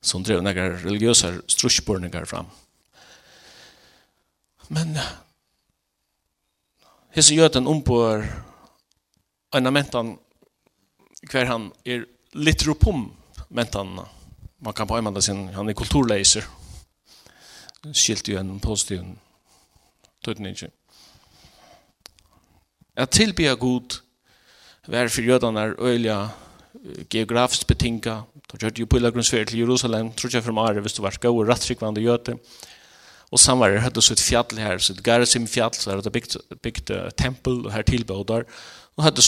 som 0.01 0.23
drev 0.23 0.43
några 0.43 0.69
religiösa 0.69 1.33
strusborningar 1.47 2.25
fram. 2.25 2.45
Men 4.67 4.99
Hesse 7.15 7.31
jöten 7.31 7.67
ombor 7.67 8.25
en 9.55 9.73
mentan 9.73 10.17
hver 11.31 11.47
han 11.47 11.69
er 11.87 12.01
litropom 12.35 13.05
mentan. 13.47 13.93
Man 14.59 14.73
kan 14.75 14.87
på 14.87 14.97
en 14.97 15.21
sin, 15.21 15.47
han 15.55 15.69
er 15.69 15.73
kulturleiser. 15.73 16.43
Skilt 17.93 18.27
jo 18.27 18.37
en 18.37 18.59
positiv 18.59 19.05
tøtning. 20.25 20.57
At 22.97 23.15
tilbya 23.15 23.55
god 23.55 24.01
vær 24.87 25.07
for 25.07 25.21
jødanar 25.21 25.79
øyla 25.79 26.29
geografisk 27.09 27.67
betinga. 27.67 28.25
Da 28.51 28.59
gjør 28.59 28.69
det 28.75 28.83
jo 28.83 28.91
pilgrimsferd 28.91 29.47
til 29.47 29.59
Jerusalem, 29.59 30.11
tror 30.11 30.35
jeg 30.35 30.43
for 30.43 30.51
Mare, 30.51 30.81
hvis 30.81 30.93
du 30.93 31.01
var 31.01 31.15
skau 31.15 31.39
og 31.39 31.47
rattrikvande 31.47 32.03
jøte. 32.03 32.35
Og 33.35 33.39
samvarer 33.39 33.83
hade 33.83 34.01
så 34.01 34.13
ett 34.13 34.23
fjall 34.23 34.57
her, 34.57 34.77
så 34.79 34.93
ett 34.93 35.03
Garazim 35.03 35.47
fjäll, 35.47 35.73
så 35.73 36.01
det 36.01 36.11
byggt, 36.11 36.37
bygd 36.61 36.91
uh, 36.91 37.09
tempel 37.09 37.65
och 37.65 37.73
Og 37.73 37.85
tillbådar. 37.85 38.45
Och 38.95 39.03
hade 39.03 39.21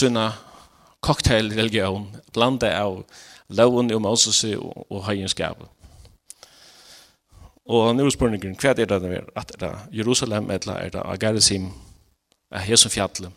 cocktail-religion, 1.00 2.16
blanda 2.32 2.70
av 2.82 3.04
loven 3.48 3.92
og 3.94 4.02
Moses 4.02 4.44
og, 4.44 4.86
og 4.90 5.04
hejenskapen. 5.06 5.66
Og 7.68 7.96
nu 7.96 8.06
er 8.06 8.10
spørningen, 8.10 8.56
hva 8.56 8.72
er 8.72 8.74
det 8.74 8.88
der? 8.88 9.26
At 9.36 9.52
er 9.54 9.66
det 9.66 9.98
Jerusalem, 9.98 10.50
eller 10.50 10.74
er 10.74 10.90
det 10.90 11.02
Agarizim, 11.04 11.72
er 12.50 12.70
Jesu 12.70 12.88
fjallet? 12.88 13.28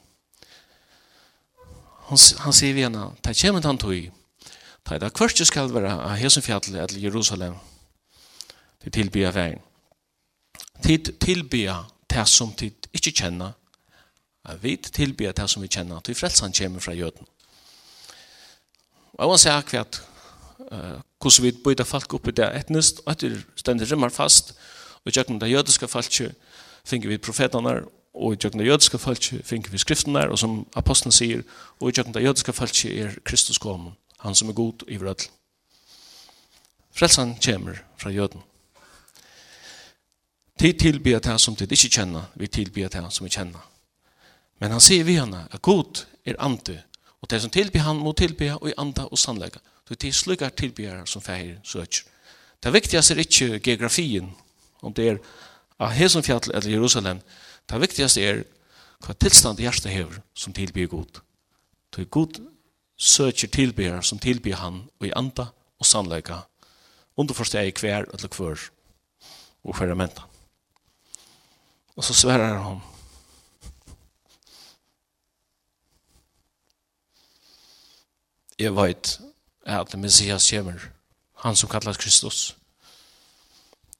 Han, 2.07 2.17
han 2.39 2.53
sier 2.53 2.73
vi 2.73 2.83
henne, 2.83 3.09
det 3.23 3.35
kommer 3.41 3.67
han 3.67 3.77
tog, 3.77 4.07
det 4.87 4.95
er 4.95 5.03
det 5.03 5.13
kvørste 5.13 5.45
skal 5.45 5.73
være 5.73 5.91
av 5.91 6.23
Jesu 6.23 6.41
fjallet, 6.41 6.75
eller 6.75 7.03
Jerusalem, 7.03 7.59
til 8.83 8.91
tilbyr 8.91 9.35
veien 9.35 9.59
tid 10.83 11.13
tilbya 11.19 11.77
det 12.09 12.27
som 12.27 12.53
tid 12.53 12.87
ikke 12.93 13.11
kjenner, 13.11 13.51
Jeg 14.49 14.63
vet 14.63 14.87
tilbya 14.93 15.31
det 15.37 15.49
som 15.49 15.61
vi 15.61 15.67
kjenner, 15.69 15.97
at 15.97 16.07
vi 16.09 16.17
frelsan 16.17 16.53
kommer 16.53 16.79
fra 16.79 16.93
jøden. 16.93 17.27
Og 19.13 19.19
jeg 19.19 19.29
må 19.29 19.37
si 19.37 19.49
akkurat 19.49 20.01
hvordan 21.21 21.43
vi 21.43 21.51
bøyder 21.63 21.85
folk 21.85 22.13
opp 22.13 22.27
i 22.27 22.31
det 22.31 22.47
etnist, 22.57 23.03
og 23.05 23.11
etter 23.13 23.37
stendet 23.55 23.91
rymmer 23.91 24.09
fast, 24.09 24.55
og 25.05 25.11
gjør 25.11 25.37
det 25.37 25.51
jødiske 25.51 25.87
folk 25.87 26.21
finner 26.85 27.07
vi 27.07 27.17
profetene, 27.17 27.83
og 28.13 28.37
gjør 28.37 28.57
det 28.57 28.67
jødiske 28.67 28.97
folk 28.97 29.23
finner 29.43 29.69
vi 29.69 29.77
skriftene, 29.77 30.29
og 30.29 30.39
som 30.39 30.65
apostelen 30.75 31.11
sier, 31.11 31.43
og 31.79 31.91
gjør 31.91 32.11
det 32.11 32.23
jødiske 32.23 32.53
folk 32.53 32.85
er 32.85 33.19
Kristus 33.25 33.57
kom, 33.57 33.91
han 34.19 34.35
som 34.35 34.49
er 34.49 34.53
god 34.53 34.87
i 34.87 34.97
vrødel. 34.97 35.27
Frelsan 36.91 37.37
kommer 37.45 37.77
fra 37.97 38.09
jøden. 38.09 38.41
Tid 40.61 40.79
tilbyr 40.79 41.19
det 41.19 41.39
som 41.41 41.55
tid 41.57 41.71
ikke 41.73 41.89
kjenner, 41.89 42.27
vi 42.37 42.45
tilbyr 42.45 42.89
det 42.93 42.99
som 43.09 43.25
vi 43.25 43.31
kjenner. 43.33 43.63
Men 44.61 44.75
han 44.75 44.83
sier 44.83 45.07
vi 45.07 45.15
henne 45.17 45.47
at 45.49 45.61
god 45.65 46.03
er 46.21 46.37
ante, 46.37 46.75
og 47.17 47.29
det 47.33 47.39
som 47.41 47.49
tilbyr 47.49 47.81
han 47.81 47.97
må 47.97 48.13
tilbyr 48.13 48.59
og 48.59 48.67
i 48.69 48.75
anda 48.77 49.07
og 49.09 49.17
sannlegge. 49.17 49.57
Så 49.87 49.97
det 49.97 50.11
er 50.11 50.19
slik 50.19 50.45
tilbyr 50.61 51.01
som 51.09 51.25
feir 51.25 51.57
søker. 51.65 52.05
Det 52.61 52.73
viktigaste 52.75 53.15
er 53.17 53.23
ikke 53.25 53.59
geografien, 53.59 54.29
om 54.85 54.93
det 54.93 55.07
er 55.09 55.19
av 55.81 55.95
Hesonfjall 55.97 56.53
eller 56.53 56.69
Jerusalem. 56.69 57.25
Det 57.65 57.81
viktigaste 57.81 58.21
er 58.21 58.45
hva 59.01 59.17
tilstand 59.17 59.57
hjertet 59.57 59.89
hever 59.89 60.21
som 60.37 60.53
tilbyr 60.53 60.93
god. 60.93 61.23
Så 61.89 62.05
god 62.05 62.37
søker 62.97 63.47
tilbyr 63.49 64.01
som 64.05 64.21
tilbyr 64.21 64.61
han 64.61 64.83
og 64.99 65.09
i 65.09 65.15
anda 65.15 65.49
og 65.81 65.89
sannlegge. 65.89 66.37
Underforsteg 67.17 67.73
hver 67.81 68.05
eller 68.13 68.29
hver 68.29 68.69
og 69.65 69.75
ferramentan. 69.75 70.30
Og 72.01 72.05
så 72.05 72.13
svärar 72.13 72.57
han. 72.57 72.79
Jeg 78.57 78.73
vet 78.73 79.19
att 79.65 79.93
Messias 79.95 80.51
kommer. 80.51 80.91
Han 81.35 81.55
som 81.55 81.69
kallas 81.69 81.97
Kristus. 81.97 82.55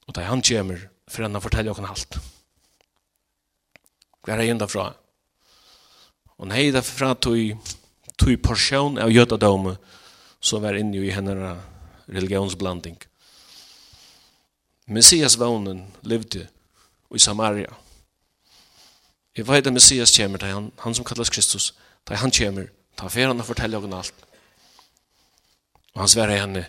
Och 0.06 0.14
där 0.14 0.24
han 0.24 0.42
kommer 0.42 0.90
för 1.08 1.24
att 1.24 1.32
han 1.32 1.42
fortäller 1.42 1.72
oss 1.72 1.80
alt. 1.90 2.18
Hva 4.26 4.34
er 4.34 4.50
enda 4.50 4.68
fra? 4.68 4.88
Og 6.38 6.50
nei, 6.50 6.72
det 6.74 6.82
er 6.82 6.88
fra 6.88 7.12
tog, 7.14 7.54
tog 8.18 8.42
porsjon 8.42 8.98
av 8.98 9.14
jødadome 9.14 9.76
som 10.40 10.66
var 10.66 10.74
inne 10.74 11.06
i 11.06 11.14
henne 11.14 11.54
religionsblanding. 12.10 12.98
Messias 14.90 15.38
vånen 15.38 15.86
levde 16.02 16.48
i 17.14 17.20
Samaria. 17.20 17.78
Jeg 19.42 19.48
vet 19.48 19.68
at 19.68 19.74
Messias 19.74 20.12
kommer, 20.14 20.38
det 20.38 20.52
han, 20.54 20.68
han 20.78 20.94
som 20.94 21.06
kallas 21.06 21.32
Kristus, 21.34 21.72
det 22.06 22.20
han 22.22 22.32
kommer, 22.32 22.68
det 22.94 23.08
er 23.18 23.32
han 23.32 23.40
og 23.42 23.48
oss 23.50 23.94
alt. 23.98 24.14
Og 25.96 26.04
han 26.04 26.12
sverer 26.14 26.44
henne, 26.44 26.68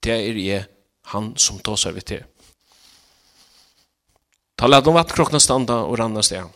det 0.00 0.14
er 0.14 0.38
jeg, 0.40 0.64
han 1.12 1.34
som 1.36 1.58
tåser 1.60 1.92
vidt 1.92 2.06
til. 2.08 2.24
Ta 4.56 4.70
lad 4.70 4.88
om 4.88 4.96
vattkrokna 4.96 5.36
standa 5.42 5.82
og 5.84 5.98
ranna 6.00 6.24
sted. 6.24 6.48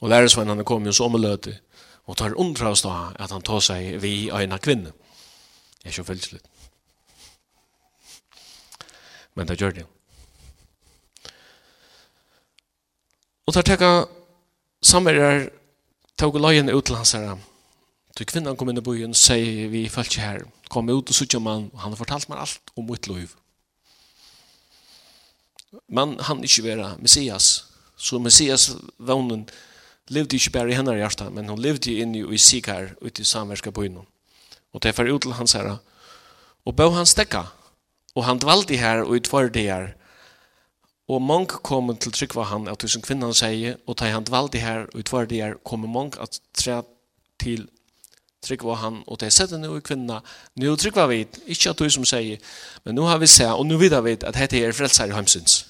Og 0.00 0.08
lærersvennen 0.08 0.56
han 0.56 0.64
kom 0.64 0.88
jo 0.88 0.96
som 0.96 1.12
omløte, 1.12 1.58
og 2.08 2.16
tar 2.16 2.40
undra 2.40 2.72
oss 2.72 2.86
da 2.86 3.12
at 3.12 3.34
han 3.34 3.44
tar 3.44 3.60
seg 3.60 4.00
vi 4.00 4.30
øyna 4.32 4.56
kvinne. 4.56 4.96
Jeg 5.84 5.90
er 5.90 5.98
ikke 5.98 6.08
følelseslitt. 6.14 6.48
Men 9.36 9.52
det 9.52 9.60
gjør 9.60 9.76
det 9.76 9.84
jo. 9.84 9.93
Og 13.44 13.52
tar 13.52 13.66
tekka 13.66 13.90
samverjar 14.84 15.50
tog 16.20 16.38
leien 16.40 16.72
utlandsare. 16.72 17.36
Så 18.14 18.24
kvinnan 18.30 18.56
kom 18.56 18.70
inn 18.70 18.78
i 18.78 18.84
byen 18.84 19.12
og 19.12 19.18
sier 19.18 19.68
vi 19.72 19.88
følte 19.92 20.22
her. 20.22 20.44
Kom 20.72 20.88
ut 20.88 21.10
og 21.10 21.16
suttet 21.16 21.42
mann, 21.42 21.68
og 21.74 21.82
han 21.82 21.92
har 21.92 22.00
fortalt 22.00 22.28
meg 22.30 22.40
alt 22.40 22.72
om 22.78 22.86
mitt 22.88 23.08
liv. 23.10 23.34
Men 25.90 26.16
han 26.22 26.44
ikke 26.46 26.64
være 26.68 26.94
Messias. 27.02 27.66
Så 27.96 28.20
Messias 28.22 28.70
vånen 28.98 29.44
levde 30.08 30.38
ikke 30.38 30.54
bare 30.54 30.70
i 30.70 30.78
hennes 30.78 30.96
hjerte, 30.96 31.26
men 31.30 31.50
hun 31.50 31.60
levde 31.60 31.92
inne 31.98 32.22
i 32.22 32.38
Sikar 32.38 32.94
ute 33.02 33.22
i 33.22 33.28
samverska 33.28 33.74
byen. 33.74 34.00
Og 34.72 34.82
det 34.82 34.90
er 34.90 34.96
for 34.96 35.10
ut 35.10 35.22
til 35.22 35.36
hans 35.36 35.52
herre. 35.52 35.78
Og 36.64 36.76
bød 36.76 36.94
han 36.96 37.06
stekka. 37.06 37.44
Og 38.14 38.24
han 38.24 38.38
dvalde 38.38 38.78
her 38.78 39.02
og 39.02 39.18
utførte 39.18 39.60
her 39.60 39.92
Og 41.08 41.22
mange 41.22 41.60
kom 41.62 41.96
til 41.96 42.12
trygg 42.12 42.34
var 42.34 42.48
han, 42.48 42.68
at 42.68 42.80
tusen 42.80 43.02
kvinnan 43.04 43.34
sier, 43.36 43.76
og 43.86 43.98
da 44.00 44.08
han 44.12 44.24
dvalde 44.24 44.60
her, 44.60 44.86
og 44.88 45.02
utvar 45.02 45.28
det 45.28 45.42
her, 45.42 45.58
kommer 45.64 45.88
mange 45.88 46.20
at 46.20 46.40
tre 46.56 46.82
til 47.40 47.68
trygg 48.44 48.64
var 48.64 48.80
han, 48.80 49.02
og 49.06 49.20
det 49.20 49.26
er 49.26 49.34
sett 49.36 49.52
nu 49.60 49.76
i 49.76 49.84
kvinna, 49.84 50.20
nu 50.56 50.76
trygg 50.76 50.96
var 50.96 51.10
vi, 51.12 51.26
ikke 51.46 51.70
at 51.70 51.78
du 51.78 51.88
som 51.90 52.04
sier, 52.08 52.40
men 52.84 52.94
nu 52.94 53.04
har 53.08 53.18
vi 53.18 53.28
sett, 53.28 53.52
og 53.52 53.66
nu 53.66 53.76
vidar 53.80 54.04
vi 54.04 54.16
at 54.16 54.26
dette 54.34 54.60
er 54.60 54.72
frelser 54.72 55.12
i 55.12 55.16
heimsyns. 55.16 55.66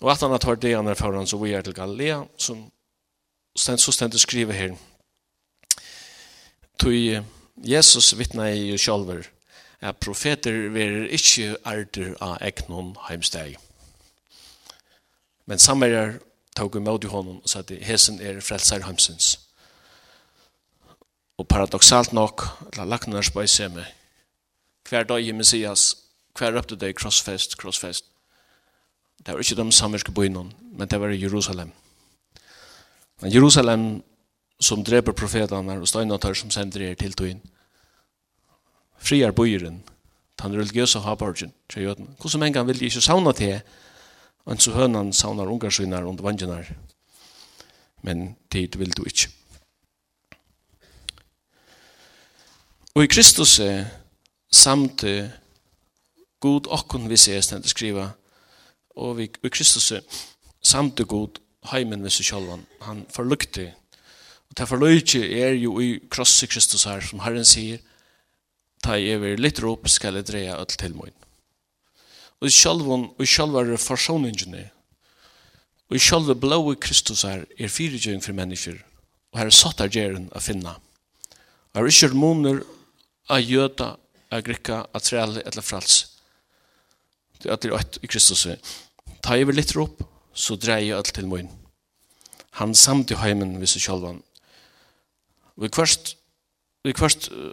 Og 0.00 0.12
at 0.12 0.20
han 0.20 0.30
har 0.30 0.38
tørt 0.38 0.62
det 0.62 0.76
han 0.76 0.88
er 0.88 0.94
foran, 0.94 1.26
så 1.26 1.36
vi 1.40 1.52
er 1.52 1.62
til 1.62 1.74
Galilea, 1.74 2.22
som 2.38 2.68
stend, 3.56 3.78
så 3.78 3.92
stendt 3.92 4.20
skriver 4.20 4.52
her, 4.52 4.76
Tui 6.78 7.18
Jesus 7.66 8.12
vittna 8.14 8.52
i 8.54 8.76
sjolver, 8.78 9.26
at 9.80 10.00
profeter 10.02 10.68
verer 10.74 11.06
ikkje 11.14 11.56
arter 11.66 12.14
av 12.24 12.38
egnon 12.42 12.94
heimsteg. 13.08 13.56
Men 15.46 15.62
samverjar 15.62 16.18
tog 16.58 16.76
imot 16.76 17.04
i 17.04 17.12
honom 17.12 17.38
og 17.38 17.54
at 17.56 17.70
hesen 17.86 18.18
er 18.20 18.40
frelser 18.44 18.82
heimsins. 18.86 19.36
Og 21.38 21.46
paradoxalt 21.46 22.12
nok, 22.12 22.42
la 22.76 22.84
laknar 22.84 23.22
spøyse 23.22 23.68
meg, 23.70 23.86
hver 24.88 25.06
dag 25.06 25.22
i 25.22 25.32
Messias, 25.32 25.92
hver 26.34 26.56
røpte 26.56 26.76
deg 26.76 26.96
crossfest, 26.98 27.54
crossfest. 27.60 28.04
Det 29.22 29.34
var 29.34 29.42
ikke 29.42 29.58
de 29.58 29.72
samverske 29.72 30.12
bøynene, 30.14 30.50
men 30.74 30.88
det 30.88 31.00
var 31.00 31.14
i 31.14 31.22
Jerusalem. 31.22 31.70
Men 33.22 33.34
Jerusalem 33.34 34.02
som 34.60 34.82
dreper 34.84 35.14
profetene 35.14 35.78
og 35.78 35.88
støynatar 35.88 36.34
som 36.34 36.50
sender 36.50 36.88
er 36.88 36.98
til 36.98 37.14
tøyen, 37.14 37.40
friar 38.98 39.32
bøyren, 39.32 39.82
den 40.42 40.54
religiøse 40.58 41.00
haborgen, 41.00 41.52
til 41.70 41.82
jøden. 41.82 42.14
Hvordan 42.20 42.40
mange 42.40 42.66
vil 42.66 42.80
de 42.80 42.84
ikke 42.84 43.00
savne 43.00 43.32
til, 43.32 43.60
og 44.44 44.60
så 44.62 44.72
hønan 44.72 45.12
savner 45.12 45.46
ungarsynar 45.46 46.06
og 46.06 46.22
vandjenar. 46.22 46.70
Men 48.02 48.36
tid 48.50 48.78
vil 48.78 48.96
du 48.96 49.04
ikke. 49.04 49.28
Og 52.94 53.04
i 53.04 53.06
Kristus 53.06 53.60
samt 54.50 55.04
god 56.40 56.66
okkon 56.70 57.10
vi 57.10 57.16
ser 57.16 57.40
stendt 57.40 57.68
skriva, 57.68 58.08
og 58.96 59.18
vi, 59.18 59.28
i 59.44 59.48
Kristus 59.48 59.92
samt 60.62 61.00
god 61.08 61.38
heimen 61.70 62.02
vi 62.04 62.10
ser 62.10 62.24
sjálvan. 62.24 62.64
Han 62.82 63.04
forlukte, 63.10 63.72
og 64.48 64.58
det 64.58 64.68
forlukte 64.68 65.22
er 65.40 65.52
jo 65.58 65.78
i 65.80 65.98
krosset 66.10 66.50
Kristus 66.50 66.84
her, 66.84 67.00
som 67.00 67.20
Herren 67.20 67.44
sier, 67.44 67.78
ta 68.82 68.98
i 68.98 69.10
över 69.10 69.36
lite 69.36 69.62
rop 69.62 69.90
ska 69.90 70.10
det 70.10 70.22
dreja 70.22 70.56
öll 70.56 70.66
till 70.66 70.94
og 70.94 71.08
Och 72.40 72.50
självon 72.50 73.08
och 73.72 73.80
forsoningene, 73.80 74.70
og 75.90 75.96
i 75.96 76.12
Och 76.12 76.36
blå 76.36 76.72
i 76.72 76.76
Kristus 76.80 77.24
er, 77.24 77.44
er 77.58 77.68
fyrigjöng 77.68 78.22
for 78.22 78.32
mennesker, 78.32 78.78
og 79.32 79.38
her 79.38 79.46
er 79.46 79.50
satt 79.50 79.80
av 79.80 79.88
gärden 79.88 80.30
å 80.32 80.40
finna. 80.40 80.76
Her 81.74 81.82
er 81.82 81.88
ikke 81.88 82.14
måneder 82.14 82.62
av 83.28 83.40
jöta, 83.40 83.96
av 84.30 84.42
grikka, 84.42 84.86
av 84.94 85.00
träle 85.00 85.40
eller 85.40 85.62
frals. 85.62 86.18
Det 87.42 87.48
er 87.48 87.52
att 87.52 87.62
det 87.62 87.98
i 88.02 88.06
Kristus. 88.06 88.46
Ta 89.22 89.36
i 89.36 89.40
över 89.40 89.52
lite 89.52 89.74
rop 89.74 90.02
så 90.34 90.54
jeg 90.54 90.90
öll 90.90 91.02
til 91.02 91.26
min. 91.26 91.48
Han 92.50 92.74
samt 92.74 93.10
i 93.10 93.14
heimen 93.14 93.60
vid 93.60 93.68
sig 93.68 93.82
självan. 93.82 94.22
Vi 95.56 95.68
kvart, 95.68 96.16
vi 96.84 96.92
kvart, 96.92 97.28
uh, 97.32 97.52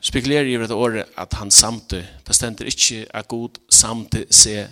spekulerer 0.00 0.48
i 0.48 0.58
dette 0.60 0.76
året 0.76 1.10
at 1.18 1.34
han 1.38 1.50
samte. 1.50 2.02
Det 2.26 2.36
stender 2.36 2.68
ikke 2.70 3.04
at 3.14 3.28
god 3.28 3.60
samte 3.70 4.24
se 4.30 4.66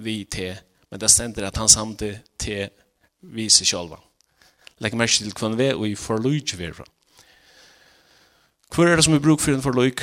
vi 0.00 0.24
til, 0.24 0.56
men 0.90 1.00
det 1.00 1.10
stender 1.10 1.46
at 1.46 1.56
han 1.56 1.68
samte 1.68 2.14
til 2.40 2.70
vi 3.20 3.48
seg 3.52 3.68
sjálva. 3.68 4.00
Legg 4.80 4.96
merke 4.96 5.20
til 5.20 5.34
hva 5.36 5.52
vi 5.56 5.68
og 5.74 5.86
i 5.88 5.96
forløyge 5.98 6.56
vi 6.56 6.70
fra. 6.72 6.86
Hvor 8.70 8.86
er 8.86 8.96
det 8.96 9.04
som 9.04 9.14
er 9.14 9.22
bruk 9.22 9.40
for 9.42 9.52
en 9.52 9.62
forløyg? 9.62 10.00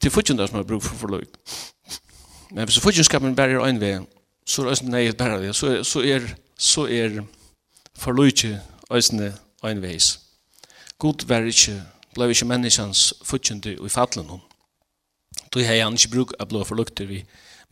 Til 0.00 0.12
fortjent 0.12 0.40
er 0.40 0.46
det 0.46 0.52
som 0.52 0.60
er 0.60 0.68
bruk 0.68 0.82
for 0.82 0.96
forløyg. 0.96 1.34
Men 2.54 2.64
hvis 2.64 2.80
fortjentskapen 2.80 3.36
bare 3.36 3.58
er 3.58 3.66
en 3.66 3.80
vei, 3.80 3.98
så 4.46 4.64
er 4.64 4.74
det 4.74 4.88
nøyet 4.88 5.16
bare 5.16 5.42
det. 5.42 5.54
Så, 5.56 5.82
så 5.84 6.00
er, 6.00 6.24
så 6.56 6.86
er 6.86 7.20
forløyge 7.98 8.60
øsne 8.94 9.34
en 9.64 9.82
veis. 9.82 10.14
God 10.98 11.26
var 11.28 11.44
ikke 11.44 11.82
ble 12.18 12.30
ikke 12.34 12.48
menneskens 12.50 13.12
futtjende 13.24 13.76
i 13.78 13.90
fattelen 13.92 14.30
om. 14.34 14.42
Du 15.54 15.62
har 15.62 15.84
han 15.84 15.96
ikke 15.96 16.12
bruk 16.12 16.34
av 16.40 16.50
blå 16.50 16.64
forlukter 16.66 17.06
vi 17.06 17.22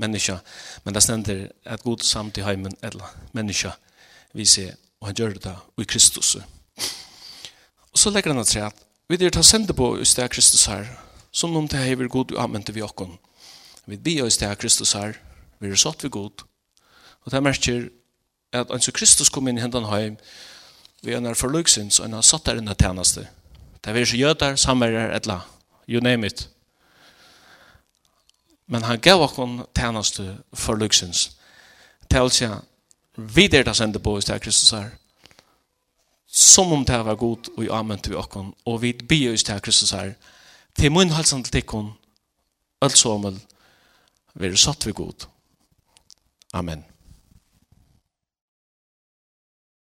menneska, 0.00 0.38
men 0.84 0.94
det 0.94 1.02
stender 1.02 1.48
at 1.64 1.82
god 1.82 2.04
samt 2.04 2.38
i 2.38 2.44
heimen 2.46 2.76
eller 2.82 3.10
menneska 3.32 3.74
vi 4.36 4.44
ser, 4.44 4.76
og 5.00 5.08
han 5.10 5.16
gjør 5.16 5.38
det 5.40 5.54
i 5.80 5.84
Kristus. 5.88 6.36
Og 7.92 7.98
så 7.98 8.10
legger 8.10 8.32
han 8.32 8.40
at 8.40 8.56
at 8.56 8.82
vi 9.08 9.24
er 9.24 9.30
ta 9.30 9.42
sende 9.42 9.72
på 9.72 9.96
i 9.98 10.04
sted 10.04 10.28
Kristus 10.28 10.66
her, 10.66 10.86
som 11.32 11.56
om 11.56 11.68
det 11.68 11.78
hever 11.78 12.08
god 12.08 12.32
og 12.32 12.42
anvendte 12.42 12.74
vi 12.74 12.82
okken. 12.82 13.18
Vi 13.86 13.96
blir 13.96 14.26
i 14.26 14.30
sted 14.30 14.56
Kristus 14.56 14.92
her, 14.92 15.14
vi 15.60 15.68
er 15.68 15.76
satt 15.76 16.04
vi 16.04 16.08
god, 16.08 16.42
og 17.24 17.32
det 17.32 17.42
merker 17.42 17.88
at 18.52 18.70
anser 18.70 18.92
Kristus 18.92 19.28
kom 19.28 19.48
inn 19.48 19.58
i 19.58 19.62
hendan 19.62 19.88
heim, 19.90 20.16
vi 21.02 21.12
er 21.12 21.20
nær 21.20 21.34
forløksins, 21.34 22.00
og 22.00 22.06
han 22.06 22.16
har 22.18 22.22
satt 22.22 22.46
der 22.46 22.58
inne 22.60 22.74
tjeneste, 22.74 23.28
Det 23.84 23.94
var 23.94 24.00
ikke 24.00 24.16
jøder, 24.16 24.56
samerer, 24.56 25.16
etla, 25.16 25.40
you 25.88 26.00
name 26.00 26.26
it. 26.26 26.48
Men 28.66 28.82
han 28.82 29.00
gav 29.00 29.22
okkon 29.22 29.60
tjeneste 29.76 30.38
for 30.54 30.74
luksens. 30.74 31.30
Det 32.10 32.32
si, 32.32 32.46
vi 33.16 33.46
der 33.46 33.62
da 33.62 33.72
sender 33.72 34.00
på 34.00 34.16
oss 34.16 34.24
til 34.24 34.40
Kristus 34.40 34.70
her, 34.70 34.90
som 36.26 36.72
om 36.72 36.84
det 36.84 37.04
var 37.04 37.14
god 37.14 37.48
og 37.56 37.64
i 37.64 37.68
amen 37.68 37.98
til 37.98 38.16
okkon, 38.16 38.54
og 38.64 38.82
vi 38.82 38.92
byr 38.92 39.32
oss 39.32 39.44
til 39.44 39.60
Kristus 39.60 39.90
her, 39.90 40.12
til 40.78 40.92
mun 40.92 41.10
halsen 41.10 41.44
til 41.44 41.52
tikkon, 41.52 41.92
alt 42.82 42.98
som 42.98 43.24
vil 43.24 43.40
være 44.34 44.56
satt 44.56 44.86
vi 44.86 44.92
god. 44.92 45.26
Amen. 46.52 46.84